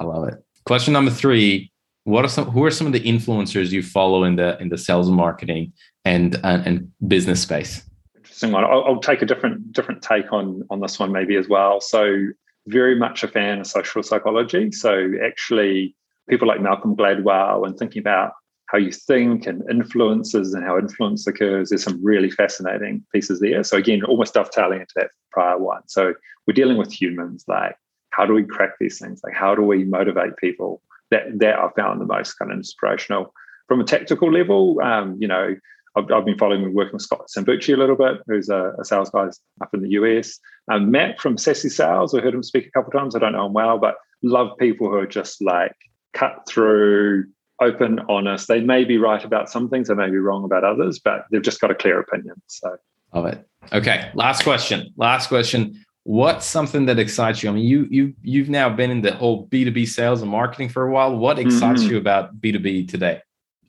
I 0.00 0.04
love 0.04 0.28
it. 0.28 0.34
Question 0.66 0.92
number 0.92 1.10
three: 1.10 1.72
what 2.04 2.24
are 2.24 2.28
some 2.28 2.46
who 2.46 2.64
are 2.64 2.70
some 2.70 2.86
of 2.86 2.92
the 2.92 3.00
influencers 3.00 3.72
you 3.72 3.82
follow 3.82 4.24
in 4.24 4.36
the 4.36 4.56
in 4.60 4.68
the 4.68 4.78
sales 4.78 5.08
and 5.08 5.16
marketing 5.16 5.72
and 6.04 6.38
and, 6.44 6.66
and 6.66 6.92
business 7.08 7.42
space? 7.42 7.82
Interesting 8.14 8.52
one. 8.52 8.64
I'll, 8.64 8.84
I'll 8.84 9.00
take 9.00 9.20
a 9.20 9.26
different 9.26 9.72
different 9.72 10.00
take 10.00 10.32
on 10.32 10.62
on 10.70 10.80
this 10.80 11.00
one 11.00 11.10
maybe 11.10 11.34
as 11.36 11.48
well. 11.48 11.80
So 11.80 12.28
very 12.68 12.94
much 12.94 13.24
a 13.24 13.28
fan 13.28 13.58
of 13.60 13.66
social 13.66 14.02
psychology. 14.02 14.70
So 14.70 15.12
actually 15.22 15.94
people 16.28 16.48
like 16.48 16.60
Malcolm 16.60 16.96
Gladwell 16.96 17.66
and 17.66 17.76
thinking 17.76 18.00
about 18.00 18.32
how 18.74 18.80
you 18.80 18.90
think 18.90 19.46
and 19.46 19.62
influences 19.70 20.52
and 20.52 20.64
how 20.64 20.76
influence 20.76 21.28
occurs. 21.28 21.68
There's 21.68 21.84
some 21.84 22.02
really 22.02 22.28
fascinating 22.28 23.04
pieces 23.12 23.38
there. 23.38 23.62
So 23.62 23.76
again, 23.76 24.02
almost 24.02 24.34
dovetailing 24.34 24.80
into 24.80 24.92
that 24.96 25.10
prior 25.30 25.56
one. 25.56 25.82
So 25.86 26.14
we're 26.44 26.54
dealing 26.54 26.76
with 26.76 26.92
humans. 26.92 27.44
Like, 27.46 27.76
how 28.10 28.26
do 28.26 28.32
we 28.34 28.42
crack 28.42 28.70
these 28.80 28.98
things? 28.98 29.20
Like, 29.22 29.32
how 29.32 29.54
do 29.54 29.62
we 29.62 29.84
motivate 29.84 30.36
people? 30.38 30.82
That 31.12 31.38
that 31.38 31.56
I 31.56 31.68
found 31.76 32.00
the 32.00 32.04
most 32.04 32.34
kind 32.34 32.50
of 32.50 32.56
inspirational. 32.56 33.32
From 33.68 33.80
a 33.80 33.84
tactical 33.84 34.32
level, 34.32 34.80
um, 34.80 35.16
you 35.20 35.28
know, 35.28 35.54
I've, 35.94 36.10
I've, 36.10 36.24
been 36.24 36.36
following 36.36 36.64
and 36.64 36.74
working 36.74 36.94
with 36.94 37.02
Scott 37.02 37.28
Sambucci 37.28 37.74
a 37.74 37.76
little 37.76 37.94
bit, 37.94 38.22
who's 38.26 38.48
a, 38.48 38.72
a 38.80 38.84
sales 38.84 39.10
guy 39.10 39.28
up 39.60 39.72
in 39.72 39.82
the 39.82 39.90
US. 39.90 40.40
Um, 40.68 40.90
Matt 40.90 41.20
from 41.20 41.38
Sassy 41.38 41.68
Sales, 41.68 42.12
I 42.12 42.20
heard 42.20 42.34
him 42.34 42.42
speak 42.42 42.66
a 42.66 42.70
couple 42.72 42.90
times. 42.90 43.14
I 43.14 43.20
don't 43.20 43.34
know 43.34 43.46
him 43.46 43.52
well, 43.52 43.78
but 43.78 43.96
love 44.24 44.58
people 44.58 44.88
who 44.88 44.96
are 44.96 45.06
just 45.06 45.40
like 45.40 45.76
cut 46.12 46.42
through, 46.48 47.26
open, 47.64 48.00
honest. 48.08 48.48
They 48.48 48.60
may 48.60 48.84
be 48.84 48.98
right 48.98 49.24
about 49.24 49.50
some 49.50 49.68
things, 49.68 49.88
they 49.88 49.94
may 49.94 50.10
be 50.10 50.18
wrong 50.18 50.44
about 50.44 50.64
others, 50.64 50.98
but 50.98 51.26
they've 51.30 51.42
just 51.42 51.60
got 51.60 51.70
a 51.70 51.74
clear 51.74 51.98
opinion. 51.98 52.36
So 52.46 52.76
love 53.12 53.26
it. 53.26 53.48
Okay, 53.72 54.10
last 54.14 54.42
question. 54.42 54.92
Last 54.96 55.28
question. 55.28 55.84
What's 56.04 56.44
something 56.44 56.84
that 56.86 56.98
excites 56.98 57.42
you? 57.42 57.48
I 57.48 57.52
mean, 57.54 57.64
you 57.64 57.88
you 57.90 58.14
you've 58.22 58.50
now 58.50 58.68
been 58.68 58.90
in 58.90 59.00
the 59.00 59.14
whole 59.14 59.46
B 59.46 59.64
two 59.64 59.70
B 59.70 59.86
sales 59.86 60.20
and 60.20 60.30
marketing 60.30 60.68
for 60.68 60.86
a 60.86 60.90
while. 60.90 61.16
What 61.16 61.38
excites 61.38 61.82
mm-hmm. 61.82 61.92
you 61.92 61.98
about 61.98 62.40
B 62.40 62.52
two 62.52 62.58
B 62.58 62.86
today? 62.86 63.22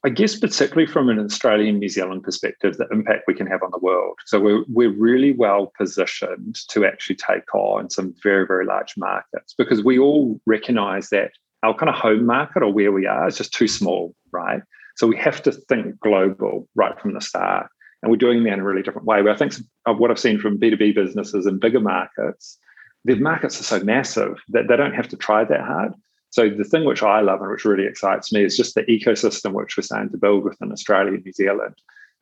I 0.05 0.09
guess 0.09 0.37
particularly 0.37 0.85
from 0.85 1.09
an 1.09 1.17
Australian 1.17 1.79
New 1.79 1.89
Zealand 1.89 2.21
perspective, 2.21 2.77
the 2.77 2.87
impact 2.91 3.23
we 3.27 3.33
can 3.33 3.47
have 3.47 3.63
on 3.63 3.71
the 3.71 3.79
world. 3.79 4.19
So 4.25 4.39
we're 4.39 4.63
we're 4.67 4.93
really 4.93 5.31
well 5.31 5.71
positioned 5.77 6.57
to 6.69 6.85
actually 6.85 7.15
take 7.15 7.55
on 7.55 7.89
some 7.89 8.13
very 8.21 8.45
very 8.45 8.65
large 8.65 8.93
markets 8.97 9.55
because 9.57 9.83
we 9.83 9.97
all 9.97 10.39
recognise 10.45 11.09
that 11.09 11.31
our 11.65 11.73
kind 11.73 11.89
of 11.89 11.95
home 11.95 12.25
market 12.25 12.61
or 12.61 12.71
where 12.71 12.91
we 12.91 13.07
are 13.07 13.27
is 13.27 13.37
just 13.37 13.53
too 13.53 13.67
small, 13.67 14.15
right? 14.31 14.61
So 14.97 15.07
we 15.07 15.17
have 15.17 15.41
to 15.43 15.51
think 15.51 15.99
global 15.99 16.67
right 16.75 16.99
from 17.01 17.13
the 17.13 17.21
start. 17.21 17.67
And 18.01 18.11
we're 18.11 18.17
doing 18.17 18.43
that 18.43 18.53
in 18.53 18.59
a 18.59 18.63
really 18.63 18.83
different 18.83 19.07
way. 19.07 19.21
But 19.23 19.31
I 19.31 19.35
think 19.35 19.53
of 19.87 19.97
what 19.97 20.11
I've 20.11 20.19
seen 20.19 20.39
from 20.39 20.59
B2B 20.59 20.93
businesses 20.93 21.47
in 21.47 21.57
bigger 21.57 21.79
markets, 21.79 22.59
their 23.03 23.15
markets 23.15 23.59
are 23.59 23.63
so 23.63 23.79
massive 23.83 24.37
that 24.49 24.67
they 24.67 24.77
don't 24.77 24.93
have 24.93 25.07
to 25.09 25.17
try 25.17 25.43
that 25.43 25.61
hard. 25.61 25.93
So 26.29 26.49
the 26.49 26.63
thing 26.63 26.85
which 26.85 27.01
I 27.01 27.21
love 27.21 27.41
and 27.41 27.49
which 27.49 27.65
really 27.65 27.87
excites 27.87 28.31
me 28.31 28.43
is 28.43 28.57
just 28.57 28.75
the 28.75 28.83
ecosystem 28.83 29.53
which 29.53 29.75
we're 29.75 29.83
starting 29.83 30.11
to 30.11 30.17
build 30.17 30.43
within 30.43 30.71
Australia 30.71 31.13
and 31.13 31.23
New 31.23 31.31
Zealand 31.31 31.75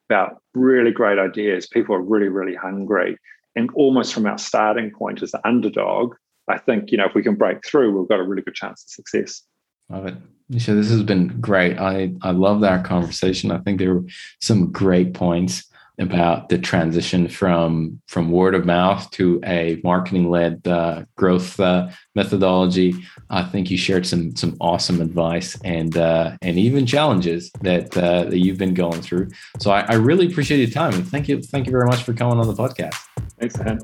about 0.10 0.42
really 0.54 0.92
great 0.92 1.20
ideas. 1.20 1.68
People 1.68 1.96
are 1.96 2.02
really, 2.02 2.30
really 2.30 2.56
hungry. 2.56 3.18
And 3.56 3.70
almost 3.76 4.14
from 4.14 4.26
our 4.26 4.38
starting 4.38 4.92
point 4.92 5.22
as 5.22 5.32
the 5.32 5.46
underdog, 5.46 6.16
I 6.50 6.58
think, 6.58 6.92
you 6.92 6.98
know, 6.98 7.06
if 7.06 7.16
we 7.16 7.24
can 7.24 7.36
break 7.36 7.66
through, 7.66 7.98
we've 7.98 8.10
got 8.10 8.20
a 8.20 8.24
really 8.24 8.42
good 8.42 8.56
chance 8.56 8.84
of 8.84 8.90
success. 8.90 9.44
Love 9.90 10.08
it. 10.08 10.16
Misha, 10.50 10.74
this 10.74 10.90
has 10.90 11.04
been 11.04 11.40
great. 11.40 11.80
I, 11.80 12.14
I 12.22 12.32
love 12.32 12.64
our 12.64 12.82
conversation. 12.84 13.52
I 13.52 13.60
think 13.60 13.80
there 13.80 13.96
were 13.96 14.06
some 14.42 14.72
great 14.72 15.14
points 15.14 15.64
about 16.00 16.50
the 16.50 16.58
transition 16.58 17.28
from 17.28 18.02
from 18.08 18.32
word 18.32 18.56
of 18.56 18.66
mouth 18.66 19.10
to 19.12 19.40
a 19.46 19.80
marketing 19.84 20.30
led 20.30 20.68
uh, 20.68 21.04
growth 21.16 21.60
uh, 21.60 21.90
methodology. 22.16 22.96
I 23.30 23.44
think 23.44 23.70
you 23.70 23.78
shared 23.78 24.06
some 24.06 24.36
some 24.36 24.58
awesome 24.60 25.02
advice 25.02 25.60
and 25.64 25.96
uh, 25.96 26.36
and 26.42 26.58
even 26.58 26.86
challenges 26.86 27.52
that 27.62 27.96
uh, 27.96 28.24
that 28.26 28.40
you've 28.40 28.58
been 28.58 28.74
going 28.74 29.02
through. 29.02 29.30
So 29.60 29.72
I, 29.72 29.82
I 29.82 29.94
really 29.94 30.26
appreciate 30.26 30.60
your 30.60 30.72
time 30.72 30.94
and 30.94 31.08
thank 31.08 31.28
you 31.30 31.42
thank 31.42 31.68
you 31.68 31.72
very 31.72 31.86
much 31.86 32.04
for 32.04 32.14
coming 32.14 32.40
on 32.40 32.48
the 32.48 32.54
podcast. 32.54 32.96
Thanks, 33.40 33.58
man. 33.58 33.80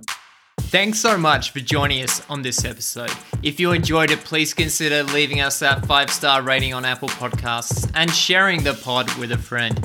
Thanks 0.70 1.00
so 1.00 1.18
much 1.18 1.50
for 1.50 1.62
joining 1.62 2.04
us 2.04 2.22
on 2.30 2.44
this 2.44 2.64
episode. 2.64 3.12
If 3.42 3.60
you 3.60 3.72
enjoyed 3.72 4.12
it, 4.12 4.20
please 4.20 4.54
consider 4.54 5.02
leaving 5.02 5.42
us 5.42 5.58
that 5.62 5.84
five 5.88 6.12
star 6.12 6.44
rating 6.44 6.76
on 6.76 6.86
Apple 6.86 7.08
Podcasts 7.08 7.92
and 7.96 8.14
sharing 8.14 8.64
the 8.64 8.76
pod 8.76 9.12
with 9.18 9.32
a 9.32 9.38
friend. 9.40 9.80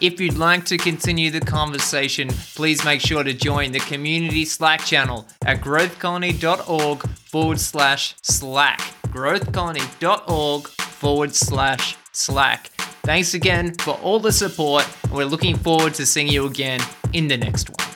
If 0.00 0.18
you'd 0.18 0.38
like 0.38 0.64
to 0.64 0.78
continue 0.78 1.30
the 1.30 1.42
conversation, 1.42 2.28
please 2.54 2.82
make 2.86 3.02
sure 3.02 3.22
to 3.22 3.34
join 3.34 3.72
the 3.72 3.80
community 3.80 4.46
Slack 4.46 4.80
channel 4.80 5.28
at 5.44 5.60
growthcolony.org 5.60 7.06
forward 7.10 7.60
slash 7.60 8.14
Slack. 8.22 8.80
Growthcolony.org 9.08 10.68
forward 10.68 11.34
slash 11.34 11.98
Slack. 12.12 12.68
Thanks 13.02 13.34
again 13.34 13.74
for 13.74 13.92
all 13.98 14.18
the 14.18 14.32
support, 14.32 14.88
and 15.02 15.12
we're 15.12 15.26
looking 15.26 15.58
forward 15.58 15.92
to 15.94 16.06
seeing 16.06 16.28
you 16.28 16.46
again 16.46 16.80
in 17.12 17.28
the 17.28 17.36
next 17.36 17.68
one. 17.68 17.89